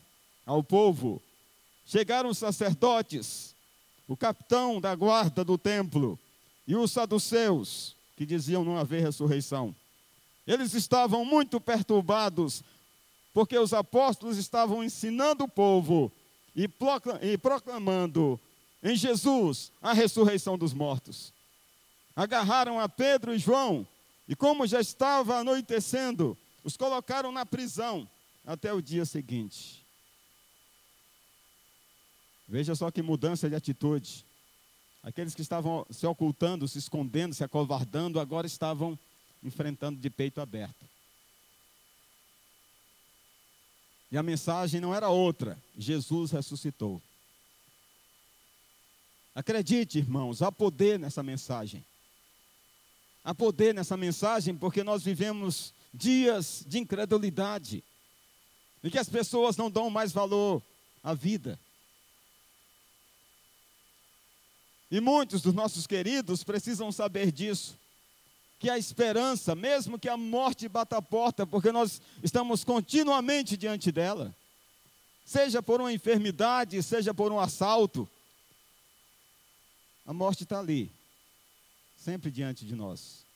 ao 0.48 0.62
povo, 0.62 1.20
chegaram 1.84 2.30
os 2.30 2.38
sacerdotes, 2.38 3.54
o 4.08 4.16
capitão 4.16 4.80
da 4.80 4.94
guarda 4.94 5.44
do 5.44 5.58
templo 5.58 6.18
e 6.66 6.74
os 6.74 6.90
saduceus, 6.90 7.94
que 8.16 8.24
diziam 8.24 8.64
não 8.64 8.78
haver 8.78 9.02
ressurreição. 9.02 9.76
Eles 10.46 10.72
estavam 10.72 11.22
muito 11.22 11.60
perturbados, 11.60 12.62
porque 13.34 13.58
os 13.58 13.74
apóstolos 13.74 14.38
estavam 14.38 14.82
ensinando 14.82 15.44
o 15.44 15.48
povo 15.48 16.10
e 16.56 16.66
proclamando 17.36 18.40
em 18.82 18.96
Jesus 18.96 19.70
a 19.82 19.92
ressurreição 19.92 20.56
dos 20.56 20.72
mortos. 20.72 21.30
Agarraram 22.16 22.80
a 22.80 22.88
Pedro 22.88 23.34
e 23.34 23.38
João, 23.38 23.86
e 24.26 24.34
como 24.34 24.66
já 24.66 24.80
estava 24.80 25.36
anoitecendo, 25.36 26.38
os 26.64 26.74
colocaram 26.74 27.30
na 27.30 27.44
prisão 27.44 28.08
até 28.46 28.72
o 28.72 28.80
dia 28.80 29.04
seguinte. 29.04 29.77
Veja 32.48 32.74
só 32.74 32.90
que 32.90 33.02
mudança 33.02 33.48
de 33.48 33.54
atitude. 33.54 34.24
Aqueles 35.02 35.34
que 35.34 35.42
estavam 35.42 35.86
se 35.90 36.06
ocultando, 36.06 36.66
se 36.66 36.78
escondendo, 36.78 37.34
se 37.34 37.44
acovardando, 37.44 38.18
agora 38.18 38.46
estavam 38.46 38.98
enfrentando 39.42 40.00
de 40.00 40.08
peito 40.08 40.40
aberto. 40.40 40.88
E 44.10 44.16
a 44.16 44.22
mensagem 44.22 44.80
não 44.80 44.94
era 44.94 45.10
outra: 45.10 45.58
Jesus 45.76 46.30
ressuscitou. 46.30 47.02
Acredite, 49.34 49.98
irmãos, 49.98 50.42
há 50.42 50.50
poder 50.50 50.98
nessa 50.98 51.22
mensagem. 51.22 51.84
Há 53.22 53.34
poder 53.34 53.74
nessa 53.74 53.96
mensagem 53.96 54.56
porque 54.56 54.82
nós 54.82 55.04
vivemos 55.04 55.74
dias 55.92 56.64
de 56.66 56.78
incredulidade, 56.78 57.84
em 58.82 58.90
que 58.90 58.98
as 58.98 59.08
pessoas 59.08 59.56
não 59.56 59.70
dão 59.70 59.90
mais 59.90 60.12
valor 60.12 60.62
à 61.04 61.12
vida. 61.14 61.58
E 64.90 65.00
muitos 65.00 65.42
dos 65.42 65.52
nossos 65.52 65.86
queridos 65.86 66.42
precisam 66.42 66.90
saber 66.90 67.30
disso. 67.30 67.78
Que 68.58 68.70
a 68.70 68.78
esperança, 68.78 69.54
mesmo 69.54 69.98
que 69.98 70.08
a 70.08 70.16
morte 70.16 70.68
bata 70.68 70.96
a 70.96 71.02
porta, 71.02 71.46
porque 71.46 71.70
nós 71.70 72.00
estamos 72.22 72.64
continuamente 72.64 73.56
diante 73.56 73.92
dela, 73.92 74.34
seja 75.24 75.62
por 75.62 75.80
uma 75.80 75.92
enfermidade, 75.92 76.82
seja 76.82 77.14
por 77.14 77.30
um 77.30 77.38
assalto, 77.38 78.08
a 80.04 80.12
morte 80.12 80.44
está 80.44 80.58
ali, 80.58 80.90
sempre 81.96 82.30
diante 82.30 82.64
de 82.64 82.74
nós. 82.74 83.26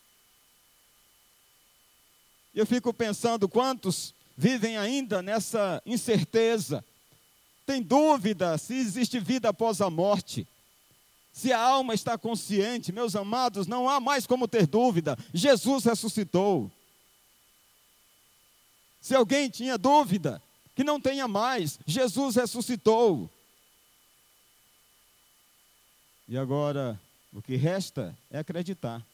Eu 2.54 2.66
fico 2.66 2.92
pensando 2.92 3.48
quantos 3.48 4.14
vivem 4.36 4.78
ainda 4.78 5.22
nessa 5.22 5.82
incerteza, 5.84 6.84
tem 7.64 7.82
dúvida 7.82 8.56
se 8.58 8.74
existe 8.74 9.20
vida 9.20 9.50
após 9.50 9.80
a 9.80 9.88
morte. 9.88 10.48
Se 11.32 11.52
a 11.52 11.58
alma 11.58 11.94
está 11.94 12.18
consciente, 12.18 12.92
meus 12.92 13.16
amados, 13.16 13.66
não 13.66 13.88
há 13.88 13.98
mais 13.98 14.26
como 14.26 14.46
ter 14.46 14.66
dúvida. 14.66 15.16
Jesus 15.32 15.84
ressuscitou. 15.84 16.70
Se 19.00 19.14
alguém 19.14 19.48
tinha 19.48 19.78
dúvida, 19.78 20.42
que 20.74 20.84
não 20.84 21.00
tenha 21.00 21.26
mais. 21.26 21.78
Jesus 21.86 22.36
ressuscitou. 22.36 23.30
E 26.28 26.36
agora, 26.36 27.00
o 27.32 27.42
que 27.42 27.56
resta 27.56 28.16
é 28.30 28.38
acreditar. 28.38 29.04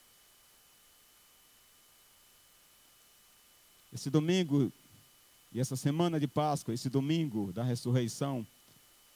Esse 3.93 4.11
domingo 4.11 4.71
e 5.53 5.61
essa 5.61 5.77
semana 5.77 6.21
de 6.21 6.27
Páscoa, 6.27 6.75
esse 6.75 6.91
domingo 6.91 7.53
da 7.53 7.63
ressurreição, 7.63 8.47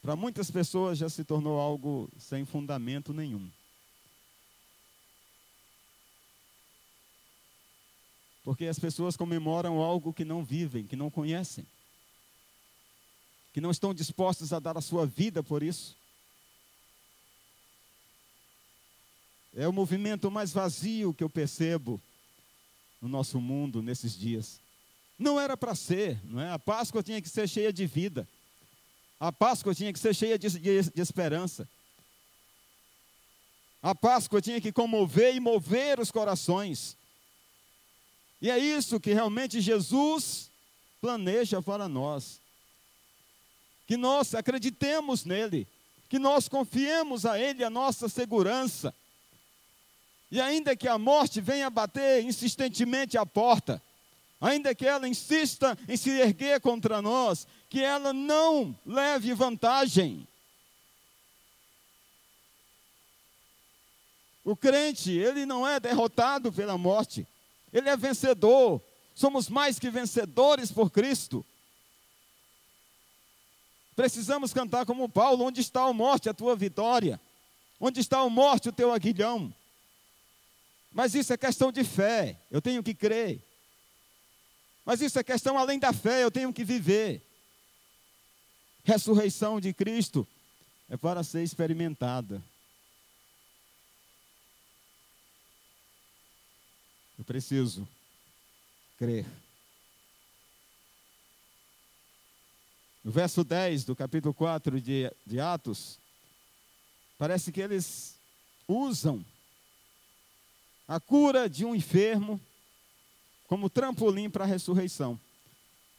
para 0.02 0.16
muitas 0.16 0.50
pessoas 0.50 0.98
já 0.98 1.08
se 1.08 1.24
tornou 1.24 1.60
algo 1.60 2.10
sem 2.18 2.44
fundamento 2.44 3.14
nenhum. 3.14 3.48
Porque 8.42 8.66
as 8.66 8.80
pessoas 8.80 9.16
comemoram 9.16 9.80
algo 9.80 10.12
que 10.12 10.24
não 10.24 10.44
vivem, 10.44 10.84
que 10.84 10.96
não 10.96 11.08
conhecem, 11.08 11.64
que 13.52 13.60
não 13.60 13.70
estão 13.70 13.94
dispostas 13.94 14.52
a 14.52 14.58
dar 14.58 14.76
a 14.76 14.80
sua 14.80 15.06
vida 15.06 15.40
por 15.40 15.62
isso. 15.62 15.96
É 19.54 19.68
o 19.68 19.72
movimento 19.72 20.30
mais 20.30 20.50
vazio 20.50 21.14
que 21.14 21.22
eu 21.22 21.30
percebo 21.30 22.02
no 23.00 23.08
nosso 23.08 23.40
mundo 23.40 23.80
nesses 23.80 24.18
dias. 24.18 24.60
Não 25.16 25.38
era 25.38 25.56
para 25.56 25.76
ser, 25.76 26.18
não 26.24 26.40
é? 26.40 26.50
A 26.50 26.58
Páscoa 26.58 27.02
tinha 27.04 27.22
que 27.22 27.28
ser 27.28 27.48
cheia 27.48 27.72
de 27.72 27.86
vida. 27.86 28.26
A 29.22 29.30
Páscoa 29.30 29.72
tinha 29.72 29.92
que 29.92 30.00
ser 30.00 30.12
cheia 30.12 30.36
de, 30.36 30.48
de, 30.48 30.82
de 30.90 31.00
esperança. 31.00 31.68
A 33.80 33.94
Páscoa 33.94 34.42
tinha 34.42 34.60
que 34.60 34.72
comover 34.72 35.36
e 35.36 35.38
mover 35.38 36.00
os 36.00 36.10
corações. 36.10 36.96
E 38.40 38.50
é 38.50 38.58
isso 38.58 38.98
que 38.98 39.14
realmente 39.14 39.60
Jesus 39.60 40.50
planeja 41.00 41.62
para 41.62 41.88
nós. 41.88 42.40
Que 43.86 43.96
nós 43.96 44.34
acreditemos 44.34 45.24
nele, 45.24 45.68
que 46.08 46.18
nós 46.18 46.48
confiemos 46.48 47.24
a 47.24 47.38
ele 47.38 47.62
a 47.62 47.70
nossa 47.70 48.08
segurança. 48.08 48.92
E 50.32 50.40
ainda 50.40 50.74
que 50.74 50.88
a 50.88 50.98
morte 50.98 51.40
venha 51.40 51.70
bater 51.70 52.24
insistentemente 52.24 53.16
à 53.16 53.24
porta, 53.24 53.80
ainda 54.40 54.74
que 54.74 54.84
ela 54.84 55.06
insista 55.06 55.78
em 55.88 55.96
se 55.96 56.10
erguer 56.10 56.60
contra 56.60 57.00
nós, 57.00 57.46
que 57.72 57.82
ela 57.82 58.12
não 58.12 58.78
leve 58.84 59.32
vantagem. 59.32 60.28
O 64.44 64.54
crente, 64.54 65.10
ele 65.10 65.46
não 65.46 65.66
é 65.66 65.80
derrotado 65.80 66.52
pela 66.52 66.76
morte, 66.76 67.26
ele 67.72 67.88
é 67.88 67.96
vencedor. 67.96 68.78
Somos 69.14 69.48
mais 69.48 69.78
que 69.78 69.88
vencedores 69.88 70.70
por 70.70 70.90
Cristo. 70.90 71.42
Precisamos 73.96 74.52
cantar 74.52 74.84
como 74.84 75.08
Paulo: 75.08 75.46
onde 75.46 75.62
está 75.62 75.84
a 75.84 75.92
morte, 75.94 76.28
a 76.28 76.34
tua 76.34 76.54
vitória? 76.54 77.18
Onde 77.80 78.00
está 78.00 78.18
a 78.18 78.28
morte, 78.28 78.68
o 78.68 78.72
teu 78.72 78.92
aguilhão? 78.92 79.50
Mas 80.92 81.14
isso 81.14 81.32
é 81.32 81.38
questão 81.38 81.72
de 81.72 81.84
fé, 81.84 82.36
eu 82.50 82.60
tenho 82.60 82.82
que 82.82 82.92
crer. 82.92 83.42
Mas 84.84 85.00
isso 85.00 85.18
é 85.18 85.24
questão 85.24 85.56
além 85.56 85.78
da 85.78 85.94
fé, 85.94 86.22
eu 86.22 86.30
tenho 86.30 86.52
que 86.52 86.66
viver. 86.66 87.31
Ressurreição 88.84 89.60
de 89.60 89.72
Cristo 89.72 90.26
é 90.88 90.96
para 90.96 91.22
ser 91.22 91.42
experimentada. 91.42 92.42
Eu 97.18 97.24
preciso 97.24 97.86
crer. 98.98 99.24
No 103.04 103.10
verso 103.10 103.44
10 103.44 103.84
do 103.84 103.96
capítulo 103.96 104.34
4 104.34 104.80
de, 104.80 105.12
de 105.24 105.40
Atos, 105.40 105.98
parece 107.18 107.52
que 107.52 107.60
eles 107.60 108.16
usam 108.66 109.24
a 110.86 110.98
cura 111.00 111.48
de 111.48 111.64
um 111.64 111.74
enfermo 111.74 112.40
como 113.46 113.70
trampolim 113.70 114.28
para 114.28 114.44
a 114.44 114.46
ressurreição. 114.46 115.18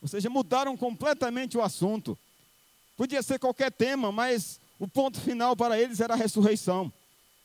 Ou 0.02 0.08
seja, 0.08 0.30
mudaram 0.30 0.76
completamente 0.76 1.58
o 1.58 1.62
assunto. 1.62 2.18
Podia 2.96 3.22
ser 3.24 3.40
qualquer 3.40 3.72
tema, 3.72 4.12
mas 4.12 4.60
o 4.80 4.88
ponto 4.88 5.20
final 5.20 5.56
para 5.56 5.80
eles 5.80 6.00
era 6.00 6.14
a 6.14 6.18
ressurreição. 6.18 6.92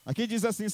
Aqui 0.04 0.26
diz 0.26 0.44
assim: 0.44 0.66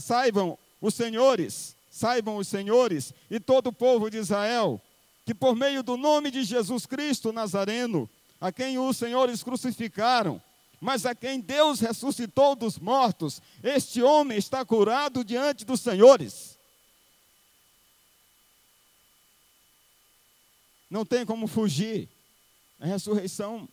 saibam 0.00 0.58
os 0.80 0.94
senhores, 0.94 1.76
saibam 1.90 2.36
os 2.36 2.48
senhores 2.48 3.12
e 3.30 3.40
todo 3.40 3.68
o 3.68 3.72
povo 3.72 4.10
de 4.10 4.18
Israel, 4.18 4.80
que 5.24 5.34
por 5.34 5.54
meio 5.54 5.82
do 5.82 5.96
nome 5.96 6.30
de 6.30 6.42
Jesus 6.42 6.86
Cristo 6.86 7.32
Nazareno, 7.32 8.08
a 8.40 8.50
quem 8.50 8.78
os 8.78 8.96
senhores 8.96 9.42
crucificaram, 9.42 10.42
mas 10.80 11.06
a 11.06 11.14
quem 11.14 11.40
Deus 11.40 11.78
ressuscitou 11.78 12.56
dos 12.56 12.78
mortos, 12.78 13.40
este 13.62 14.02
homem 14.02 14.36
está 14.36 14.64
curado 14.64 15.24
diante 15.24 15.64
dos 15.64 15.80
senhores. 15.80 16.58
Não 20.90 21.06
tem 21.06 21.24
como 21.24 21.46
fugir. 21.46 22.08
A 22.82 22.86
ressurreição 22.86 23.68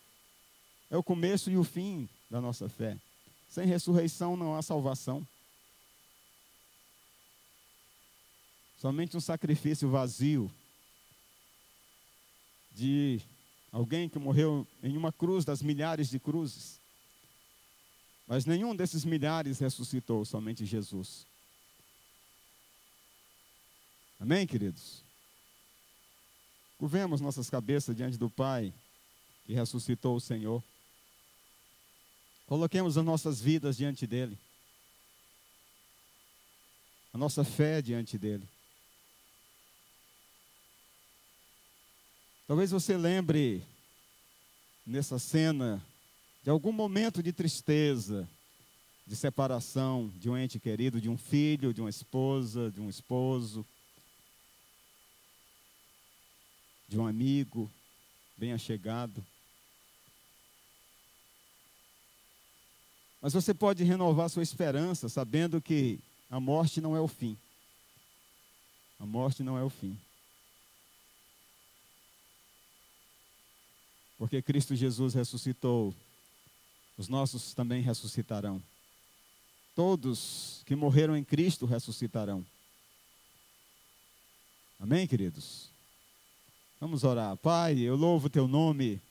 é 0.87 0.95
o 0.95 1.01
começo 1.01 1.49
e 1.49 1.57
o 1.57 1.63
fim 1.63 2.07
da 2.29 2.39
nossa 2.39 2.69
fé. 2.69 2.95
Sem 3.49 3.65
ressurreição 3.65 4.37
não 4.37 4.55
há 4.55 4.61
salvação. 4.61 5.27
Somente 8.77 9.17
um 9.17 9.19
sacrifício 9.19 9.89
vazio 9.89 10.51
de 12.71 13.19
alguém 13.71 14.07
que 14.07 14.19
morreu 14.19 14.67
em 14.83 14.95
uma 14.95 15.11
cruz 15.11 15.43
das 15.43 15.63
milhares 15.63 16.07
de 16.07 16.19
cruzes. 16.19 16.79
Mas 18.27 18.45
nenhum 18.45 18.75
desses 18.75 19.03
milhares 19.03 19.57
ressuscitou, 19.57 20.23
somente 20.23 20.67
Jesus. 20.67 21.25
Amém, 24.19 24.45
queridos? 24.45 25.03
Curvemos 26.77 27.19
nossas 27.19 27.49
cabeças 27.49 27.95
diante 27.95 28.15
do 28.15 28.29
Pai 28.29 28.71
que 29.49 29.55
ressuscitou 29.55 30.15
o 30.15 30.21
Senhor. 30.21 30.63
Coloquemos 32.45 32.99
as 32.99 33.03
nossas 33.03 33.41
vidas 33.41 33.75
diante 33.75 34.05
dele. 34.05 34.37
A 37.11 37.17
nossa 37.17 37.43
fé 37.43 37.81
diante 37.81 38.15
dele. 38.15 38.47
Talvez 42.45 42.69
você 42.69 42.95
lembre 42.95 43.63
nessa 44.85 45.17
cena 45.17 45.83
de 46.43 46.51
algum 46.51 46.71
momento 46.71 47.23
de 47.23 47.33
tristeza, 47.33 48.29
de 49.07 49.15
separação 49.15 50.13
de 50.19 50.29
um 50.29 50.37
ente 50.37 50.59
querido, 50.59 51.01
de 51.01 51.09
um 51.09 51.17
filho, 51.17 51.73
de 51.73 51.81
uma 51.81 51.89
esposa, 51.89 52.69
de 52.69 52.79
um 52.79 52.87
esposo 52.87 53.65
de 56.87 56.99
um 56.99 57.07
amigo 57.07 57.67
bem 58.37 58.53
achegado. 58.53 59.25
Mas 63.21 63.33
você 63.33 63.53
pode 63.53 63.83
renovar 63.83 64.29
sua 64.29 64.43
esperança 64.43 65.09
sabendo 65.09 65.61
que 65.61 65.99
a 66.29 66.39
morte 66.39 66.79
não 66.79 66.95
é 66.95 67.01
o 67.01 67.07
fim. 67.07 67.37
A 68.99 69.05
morte 69.05 69.43
não 69.43 69.57
é 69.57 69.63
o 69.63 69.69
fim. 69.69 69.97
Porque 74.17 74.41
Cristo 74.41 74.75
Jesus 74.75 75.13
ressuscitou, 75.13 75.95
os 76.97 77.07
nossos 77.07 77.53
também 77.53 77.81
ressuscitarão. 77.81 78.61
Todos 79.75 80.61
que 80.65 80.75
morreram 80.75 81.15
em 81.15 81.23
Cristo 81.23 81.65
ressuscitarão. 81.65 82.45
Amém, 84.77 85.07
queridos? 85.07 85.69
Vamos 86.79 87.03
orar. 87.03 87.35
Pai, 87.37 87.79
eu 87.79 87.95
louvo 87.95 88.29
teu 88.29 88.47
nome 88.47 89.01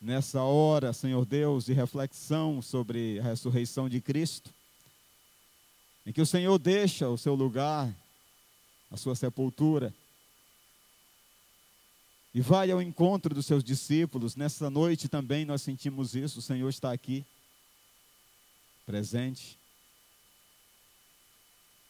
nessa 0.00 0.42
hora, 0.42 0.92
Senhor 0.92 1.24
Deus, 1.24 1.64
de 1.64 1.72
reflexão 1.72 2.62
sobre 2.62 3.18
a 3.18 3.22
ressurreição 3.22 3.88
de 3.88 4.00
Cristo, 4.00 4.52
em 6.06 6.12
que 6.12 6.20
o 6.20 6.26
Senhor 6.26 6.58
deixa 6.58 7.08
o 7.08 7.18
seu 7.18 7.34
lugar, 7.34 7.92
a 8.90 8.96
sua 8.96 9.14
sepultura, 9.14 9.92
e 12.34 12.40
vai 12.40 12.70
ao 12.70 12.80
encontro 12.80 13.34
dos 13.34 13.46
seus 13.46 13.64
discípulos. 13.64 14.36
Nessa 14.36 14.70
noite 14.70 15.08
também 15.08 15.44
nós 15.44 15.62
sentimos 15.62 16.14
isso, 16.14 16.38
o 16.38 16.42
Senhor 16.42 16.68
está 16.68 16.92
aqui, 16.92 17.24
presente. 18.86 19.58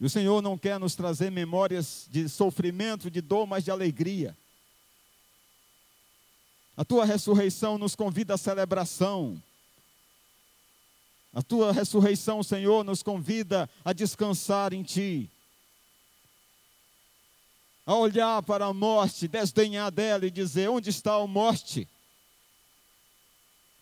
E 0.01 0.07
o 0.07 0.11
Senhor 0.11 0.41
não 0.41 0.57
quer 0.57 0.79
nos 0.79 0.95
trazer 0.95 1.31
memórias 1.31 2.07
de 2.11 2.29
sofrimento, 2.29 3.11
de 3.11 3.21
dor, 3.21 3.47
mas 3.47 3.65
de 3.65 3.71
alegria. 3.71 4.37
A 6.79 6.85
tua 6.85 7.05
ressurreição 7.05 7.77
nos 7.77 7.97
convida 7.97 8.35
à 8.35 8.39
celebração. 8.39 9.43
A 11.35 11.43
tua 11.43 11.73
ressurreição, 11.73 12.41
Senhor, 12.41 12.85
nos 12.85 13.03
convida 13.03 13.69
a 13.85 13.93
descansar 13.93 14.73
em 14.73 14.85
Ti. 14.85 15.29
A 17.85 17.97
olhar 17.97 18.41
para 18.45 18.67
a 18.67 18.73
morte, 18.73 19.27
desdenhar 19.27 19.91
dela 19.91 20.25
e 20.25 20.31
dizer: 20.31 20.71
Onde 20.71 20.91
está 20.91 21.15
a 21.15 21.27
morte? 21.27 21.89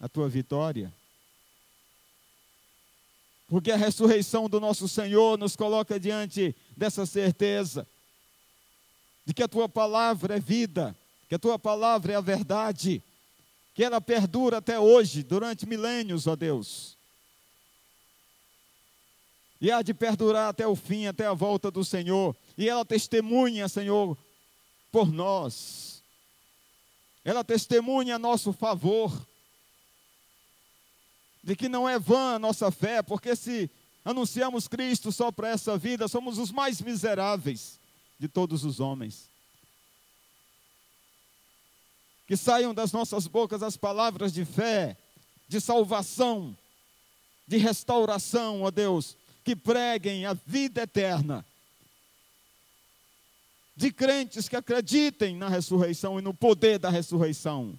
A 0.01 0.09
tua 0.09 0.27
vitória. 0.27 0.91
Porque 3.47 3.71
a 3.71 3.77
ressurreição 3.77 4.49
do 4.49 4.59
nosso 4.59 4.89
Senhor 4.89 5.37
nos 5.37 5.55
coloca 5.55 6.01
diante 6.01 6.57
dessa 6.75 7.05
certeza 7.05 7.87
de 9.27 9.35
que 9.35 9.43
a 9.43 9.49
tua 9.49 9.69
palavra 9.69 10.37
é 10.37 10.41
vida 10.41 10.97
que 11.29 11.35
a 11.35 11.39
tua 11.39 11.59
palavra 11.59 12.13
é 12.13 12.17
a 12.17 12.21
verdade, 12.21 13.03
que 13.75 13.83
ela 13.83 14.01
perdura 14.01 14.59
até 14.59 14.79
hoje, 14.79 15.23
durante 15.23 15.67
milênios, 15.67 16.27
ó 16.27 16.37
Deus. 16.37 16.97
E 19.61 19.71
há 19.71 19.83
de 19.83 19.93
perdurar 19.93 20.51
até 20.51 20.67
o 20.67 20.77
fim, 20.77 21.07
até 21.07 21.27
a 21.27 21.33
volta 21.33 21.71
do 21.71 21.85
Senhor. 21.85 22.37
E 22.57 22.69
ela 22.69 22.85
testemunha, 22.85 23.69
Senhor, 23.69 24.17
por 24.93 25.11
nós. 25.11 26.03
Ela 27.25 27.43
testemunha 27.43 28.17
a 28.17 28.19
nosso 28.19 28.53
favor. 28.53 29.27
De 31.43 31.57
que 31.57 31.69
não 31.69 31.89
é 31.89 31.99
vã 31.99 32.35
a 32.35 32.39
nossa 32.39 32.71
fé, 32.71 33.03
porque 33.03 33.35
se 33.35 33.71
anunciamos 34.05 34.69
Cristo 34.69 35.11
só 35.11 35.33
para 35.33 35.49
essa 35.49 35.77
vida, 35.79 36.07
somos 36.07 36.39
os 36.39 36.53
mais 36.53 36.81
miseráveis 36.81 37.81
de 38.19 38.29
todos 38.29 38.65
os 38.65 38.79
homens 38.79 39.36
que 42.27 42.37
saiam 42.37 42.75
das 42.75 42.93
nossas 42.93 43.27
bocas 43.27 43.63
as 43.63 43.77
palavras 43.77 44.33
de 44.33 44.45
fé, 44.45 44.97
de 45.49 45.61
salvação, 45.61 46.57
de 47.47 47.57
restauração, 47.57 48.63
ó 48.63 48.71
Deus, 48.71 49.17
que 49.45 49.55
preguem 49.55 50.27
a 50.27 50.33
vida 50.33 50.83
eterna. 50.83 51.45
De 53.77 53.93
crentes 53.93 54.49
que 54.49 54.57
acreditem 54.57 55.37
na 55.37 55.49
ressurreição 55.49 56.19
e 56.19 56.23
no 56.23 56.35
poder 56.35 56.79
da 56.79 56.91
ressurreição. 56.91 57.79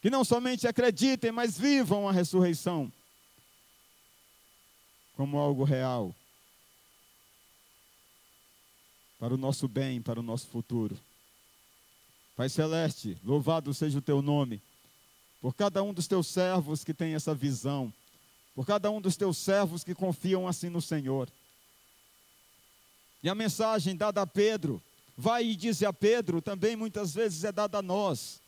Que 0.00 0.08
não 0.08 0.24
somente 0.24 0.66
acreditem, 0.66 1.30
mas 1.30 1.58
vivam 1.58 2.08
a 2.08 2.12
ressurreição 2.12 2.90
como 5.14 5.38
algo 5.38 5.64
real 5.64 6.14
para 9.18 9.34
o 9.34 9.36
nosso 9.36 9.68
bem, 9.68 10.02
para 10.02 10.18
o 10.18 10.22
nosso 10.22 10.48
futuro. 10.48 10.98
Pai 12.34 12.48
Celeste, 12.48 13.18
louvado 13.22 13.74
seja 13.74 13.98
o 13.98 14.02
teu 14.02 14.22
nome, 14.22 14.62
por 15.40 15.54
cada 15.54 15.82
um 15.82 15.92
dos 15.92 16.06
teus 16.06 16.26
servos 16.26 16.82
que 16.82 16.94
tem 16.94 17.14
essa 17.14 17.34
visão, 17.34 17.92
por 18.54 18.66
cada 18.66 18.90
um 18.90 19.00
dos 19.00 19.16
teus 19.16 19.36
servos 19.36 19.84
que 19.84 19.94
confiam 19.94 20.48
assim 20.48 20.68
no 20.68 20.80
Senhor. 20.80 21.28
E 23.22 23.28
a 23.28 23.34
mensagem 23.34 23.96
dada 23.96 24.22
a 24.22 24.26
Pedro, 24.26 24.82
vai 25.16 25.44
e 25.44 25.56
diz 25.56 25.82
a 25.82 25.92
Pedro, 25.92 26.40
também 26.40 26.74
muitas 26.74 27.14
vezes 27.14 27.44
é 27.44 27.52
dada 27.52 27.78
a 27.78 27.82
nós, 27.82 28.40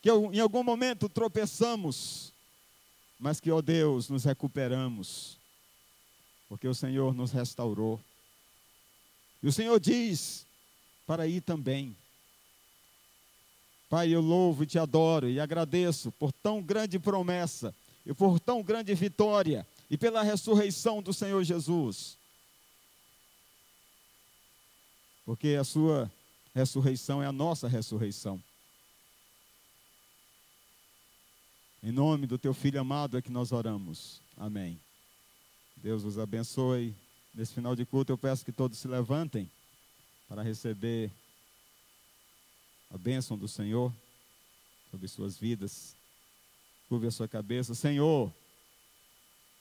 que 0.00 0.10
em 0.10 0.40
algum 0.40 0.62
momento 0.62 1.08
tropeçamos, 1.08 2.32
mas 3.18 3.40
que, 3.40 3.50
ó 3.50 3.60
Deus, 3.60 4.08
nos 4.08 4.24
recuperamos, 4.24 5.36
porque 6.48 6.68
o 6.68 6.74
Senhor 6.74 7.14
nos 7.14 7.32
restaurou. 7.32 8.00
E 9.42 9.48
o 9.48 9.52
Senhor 9.52 9.80
diz 9.80 10.46
para 11.06 11.26
ir 11.26 11.40
também. 11.40 11.96
Pai, 13.88 14.10
eu 14.10 14.20
louvo 14.20 14.64
e 14.64 14.66
te 14.66 14.78
adoro 14.78 15.28
e 15.28 15.38
agradeço 15.38 16.10
por 16.12 16.32
tão 16.32 16.60
grande 16.60 16.98
promessa 16.98 17.74
e 18.04 18.12
por 18.12 18.40
tão 18.40 18.62
grande 18.62 18.94
vitória 18.94 19.66
e 19.88 19.96
pela 19.96 20.22
ressurreição 20.22 21.00
do 21.00 21.12
Senhor 21.12 21.42
Jesus. 21.44 22.16
Porque 25.24 25.56
a 25.58 25.64
sua 25.64 26.10
ressurreição 26.54 27.22
é 27.22 27.26
a 27.26 27.32
nossa 27.32 27.68
ressurreição. 27.68 28.42
Em 31.82 31.92
nome 31.92 32.26
do 32.26 32.38
teu 32.38 32.52
filho 32.52 32.80
amado 32.80 33.16
é 33.16 33.22
que 33.22 33.30
nós 33.30 33.52
oramos. 33.52 34.20
Amém. 34.36 34.80
Deus 35.76 36.02
os 36.02 36.18
abençoe. 36.18 36.94
Nesse 37.32 37.52
final 37.52 37.76
de 37.76 37.84
culto 37.84 38.12
eu 38.12 38.18
peço 38.18 38.44
que 38.44 38.50
todos 38.50 38.78
se 38.78 38.88
levantem 38.88 39.48
para 40.28 40.42
receber 40.42 41.12
a 42.90 42.98
bênção 42.98 43.36
do 43.36 43.48
Senhor 43.48 43.92
sobre 44.90 45.08
suas 45.08 45.36
vidas. 45.36 45.94
Curve 46.88 47.08
a 47.08 47.10
sua 47.10 47.28
cabeça. 47.28 47.74
Senhor, 47.74 48.32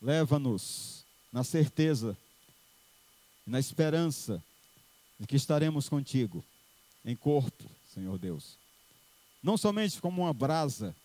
leva-nos 0.02 1.04
na 1.32 1.44
certeza, 1.44 2.18
na 3.46 3.60
esperança 3.60 4.44
de 5.20 5.28
que 5.28 5.36
estaremos 5.36 5.90
contigo 5.90 6.44
em 7.04 7.16
corpo, 7.16 7.70
Senhor 7.94 8.18
Deus. 8.18 8.58
Não 9.42 9.58
somente 9.58 10.02
como 10.02 10.24
uma 10.24 10.34
brasa 10.34 10.96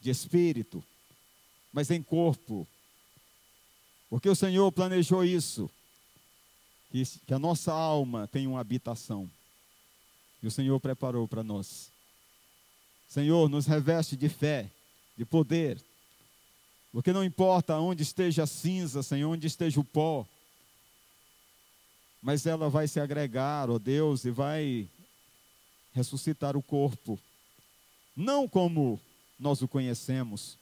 de 0.00 0.10
espírito, 0.10 0.84
mas 1.72 1.90
em 1.90 2.02
corpo. 2.02 2.66
Porque 4.08 4.28
o 4.28 4.34
Senhor 4.34 4.70
planejou 4.72 5.24
isso, 5.24 5.70
que, 6.90 7.34
a 7.34 7.38
nossa 7.38 7.72
alma 7.72 8.28
tenha 8.28 8.48
uma 8.48 8.60
habitação 8.60 9.30
que 10.40 10.46
o 10.46 10.50
Senhor 10.50 10.78
preparou 10.80 11.26
para 11.26 11.42
nós. 11.42 11.90
Senhor, 13.08 13.48
nos 13.48 13.66
reveste 13.66 14.16
de 14.16 14.28
fé, 14.28 14.70
de 15.16 15.24
poder, 15.24 15.82
porque 16.92 17.12
não 17.12 17.24
importa 17.24 17.78
onde 17.78 18.02
esteja 18.02 18.44
a 18.44 18.46
cinza, 18.46 19.02
Senhor, 19.02 19.30
onde 19.30 19.46
esteja 19.46 19.80
o 19.80 19.84
pó, 19.84 20.26
mas 22.22 22.46
ela 22.46 22.68
vai 22.68 22.88
se 22.88 22.98
agregar, 22.98 23.70
ó 23.70 23.78
Deus, 23.78 24.24
e 24.24 24.30
vai 24.30 24.88
ressuscitar 25.92 26.56
o 26.56 26.62
corpo, 26.62 27.18
não 28.16 28.48
como 28.48 29.00
nós 29.38 29.62
o 29.62 29.68
conhecemos, 29.68 30.58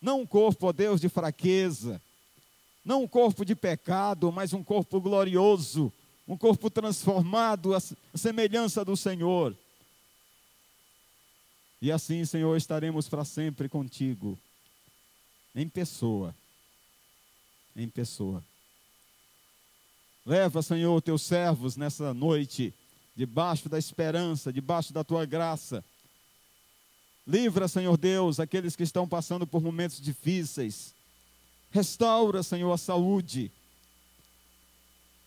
não 0.00 0.20
um 0.20 0.26
corpo, 0.26 0.66
ó 0.66 0.72
Deus, 0.72 1.00
de 1.00 1.08
fraqueza, 1.08 2.00
não 2.84 3.02
um 3.02 3.08
corpo 3.08 3.44
de 3.44 3.54
pecado, 3.54 4.30
mas 4.30 4.52
um 4.52 4.62
corpo 4.62 5.00
glorioso, 5.00 5.92
um 6.26 6.36
corpo 6.36 6.70
transformado 6.70 7.74
à 7.74 7.80
semelhança 8.14 8.84
do 8.84 8.96
Senhor. 8.96 9.54
E 11.80 11.92
assim, 11.92 12.24
Senhor, 12.24 12.56
estaremos 12.56 13.08
para 13.08 13.24
sempre 13.24 13.68
contigo, 13.68 14.38
em 15.54 15.68
pessoa. 15.68 16.34
Em 17.76 17.88
pessoa. 17.88 18.42
Leva, 20.24 20.62
Senhor, 20.62 21.02
teus 21.02 21.20
servos 21.22 21.76
nessa 21.76 22.14
noite, 22.14 22.72
debaixo 23.14 23.68
da 23.68 23.78
esperança, 23.78 24.50
debaixo 24.50 24.92
da 24.92 25.04
tua 25.04 25.26
graça. 25.26 25.84
Livra, 27.26 27.68
Senhor 27.68 27.96
Deus, 27.98 28.40
aqueles 28.40 28.74
que 28.74 28.82
estão 28.82 29.06
passando 29.06 29.46
por 29.46 29.62
momentos 29.62 30.00
difíceis. 30.00 30.94
Restaura, 31.70 32.42
Senhor, 32.42 32.72
a 32.72 32.78
saúde 32.78 33.52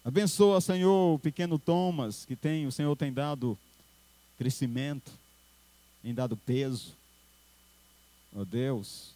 Abençoa, 0.07 0.61
Senhor, 0.61 1.15
o 1.15 1.19
pequeno 1.19 1.59
Thomas, 1.59 2.23
que 2.23 2.33
tem, 2.33 2.65
o 2.65 2.71
Senhor 2.71 2.95
tem 2.95 3.11
dado 3.11 3.57
crescimento, 4.37 5.11
tem 6.01 6.13
dado 6.13 6.37
peso. 6.37 6.93
Ó 8.33 8.39
oh, 8.39 8.45
Deus, 8.45 9.13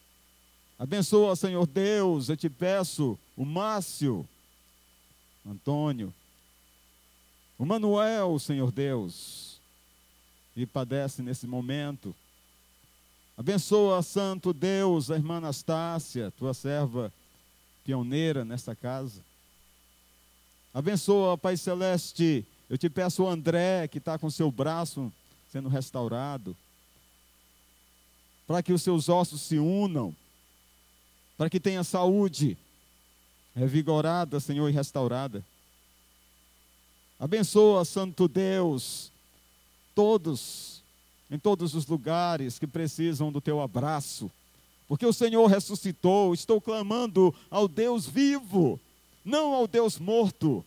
Abençoa, 0.77 1.33
Senhor 1.37 1.65
Deus, 1.65 2.27
eu 2.27 2.35
te 2.35 2.49
peço, 2.49 3.17
o 3.37 3.45
Márcio, 3.45 4.27
Antônio, 5.49 6.13
o 7.57 7.65
Manuel, 7.65 8.37
Senhor 8.37 8.69
Deus, 8.69 9.61
que 10.53 10.65
padece 10.65 11.21
nesse 11.21 11.47
momento. 11.47 12.13
Abençoa, 13.37 14.03
Santo 14.03 14.51
Deus, 14.51 15.09
a 15.09 15.15
irmã 15.15 15.37
Anastácia, 15.37 16.33
tua 16.37 16.53
serva 16.53 17.13
pioneira 17.85 18.43
nesta 18.43 18.75
casa. 18.75 19.30
Abençoa, 20.73 21.37
Pai 21.37 21.57
Celeste, 21.57 22.45
eu 22.69 22.77
te 22.77 22.89
peço 22.89 23.23
o 23.23 23.27
André, 23.27 23.89
que 23.89 23.97
está 23.97 24.17
com 24.17 24.29
seu 24.29 24.49
braço 24.49 25.11
sendo 25.51 25.67
restaurado, 25.67 26.55
para 28.47 28.63
que 28.63 28.71
os 28.71 28.81
seus 28.81 29.09
ossos 29.09 29.41
se 29.41 29.59
unam, 29.59 30.15
para 31.37 31.49
que 31.49 31.59
tenha 31.59 31.83
saúde 31.83 32.57
revigorada, 33.53 34.39
Senhor, 34.39 34.69
e 34.69 34.71
restaurada. 34.71 35.43
Abençoa, 37.19 37.83
Santo 37.83 38.29
Deus, 38.29 39.11
todos, 39.93 40.81
em 41.29 41.37
todos 41.37 41.75
os 41.75 41.85
lugares 41.85 42.57
que 42.57 42.65
precisam 42.65 43.29
do 43.29 43.41
teu 43.41 43.59
abraço, 43.61 44.31
porque 44.87 45.05
o 45.05 45.13
Senhor 45.13 45.45
ressuscitou. 45.47 46.33
Estou 46.33 46.61
clamando 46.61 47.35
ao 47.49 47.67
Deus 47.67 48.07
vivo, 48.07 48.79
não 49.23 49.53
ao 49.53 49.67
Deus 49.67 49.97
morto, 49.99 50.63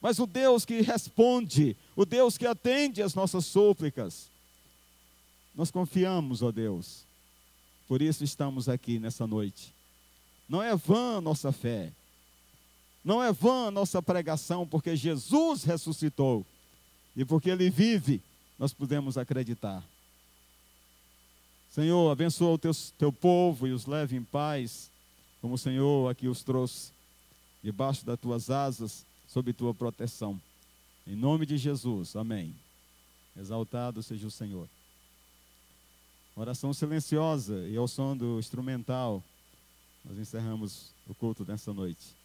mas 0.00 0.18
o 0.18 0.26
Deus 0.26 0.64
que 0.64 0.80
responde, 0.80 1.76
o 1.94 2.04
Deus 2.04 2.36
que 2.36 2.46
atende 2.46 3.02
às 3.02 3.14
nossas 3.14 3.46
súplicas. 3.46 4.28
Nós 5.54 5.70
confiamos, 5.70 6.42
ó 6.42 6.50
Deus, 6.50 7.04
por 7.86 8.02
isso 8.02 8.24
estamos 8.24 8.68
aqui 8.68 8.98
nessa 8.98 9.26
noite. 9.26 9.72
Não 10.48 10.62
é 10.62 10.74
vã 10.74 11.20
nossa 11.20 11.52
fé. 11.52 11.92
Não 13.04 13.22
é 13.22 13.32
vã 13.32 13.70
nossa 13.70 14.00
pregação, 14.00 14.66
porque 14.66 14.96
Jesus 14.96 15.64
ressuscitou. 15.64 16.46
E 17.16 17.24
porque 17.24 17.50
Ele 17.50 17.68
vive, 17.68 18.22
nós 18.58 18.72
podemos 18.72 19.18
acreditar. 19.18 19.82
Senhor, 21.70 22.10
abençoa 22.10 22.52
o 22.52 22.58
teu, 22.58 22.72
teu 22.98 23.12
povo 23.12 23.66
e 23.66 23.72
os 23.72 23.86
leve 23.86 24.16
em 24.16 24.22
paz, 24.22 24.90
como 25.40 25.54
o 25.54 25.58
Senhor 25.58 26.10
aqui 26.10 26.28
os 26.28 26.42
trouxe, 26.42 26.92
debaixo 27.62 28.04
das 28.04 28.18
tuas 28.18 28.50
asas, 28.50 29.06
sob 29.26 29.52
tua 29.52 29.72
proteção. 29.72 30.40
Em 31.06 31.16
nome 31.16 31.46
de 31.46 31.56
Jesus, 31.56 32.16
amém. 32.16 32.54
Exaltado 33.36 34.02
seja 34.02 34.26
o 34.26 34.30
Senhor. 34.30 34.68
Oração 36.34 36.72
silenciosa 36.72 37.66
e 37.68 37.76
ao 37.76 37.86
som 37.86 38.16
do 38.16 38.38
instrumental. 38.38 39.22
Nós 40.04 40.18
encerramos 40.18 40.90
o 41.06 41.14
culto 41.14 41.44
dessa 41.44 41.72
noite. 41.72 42.21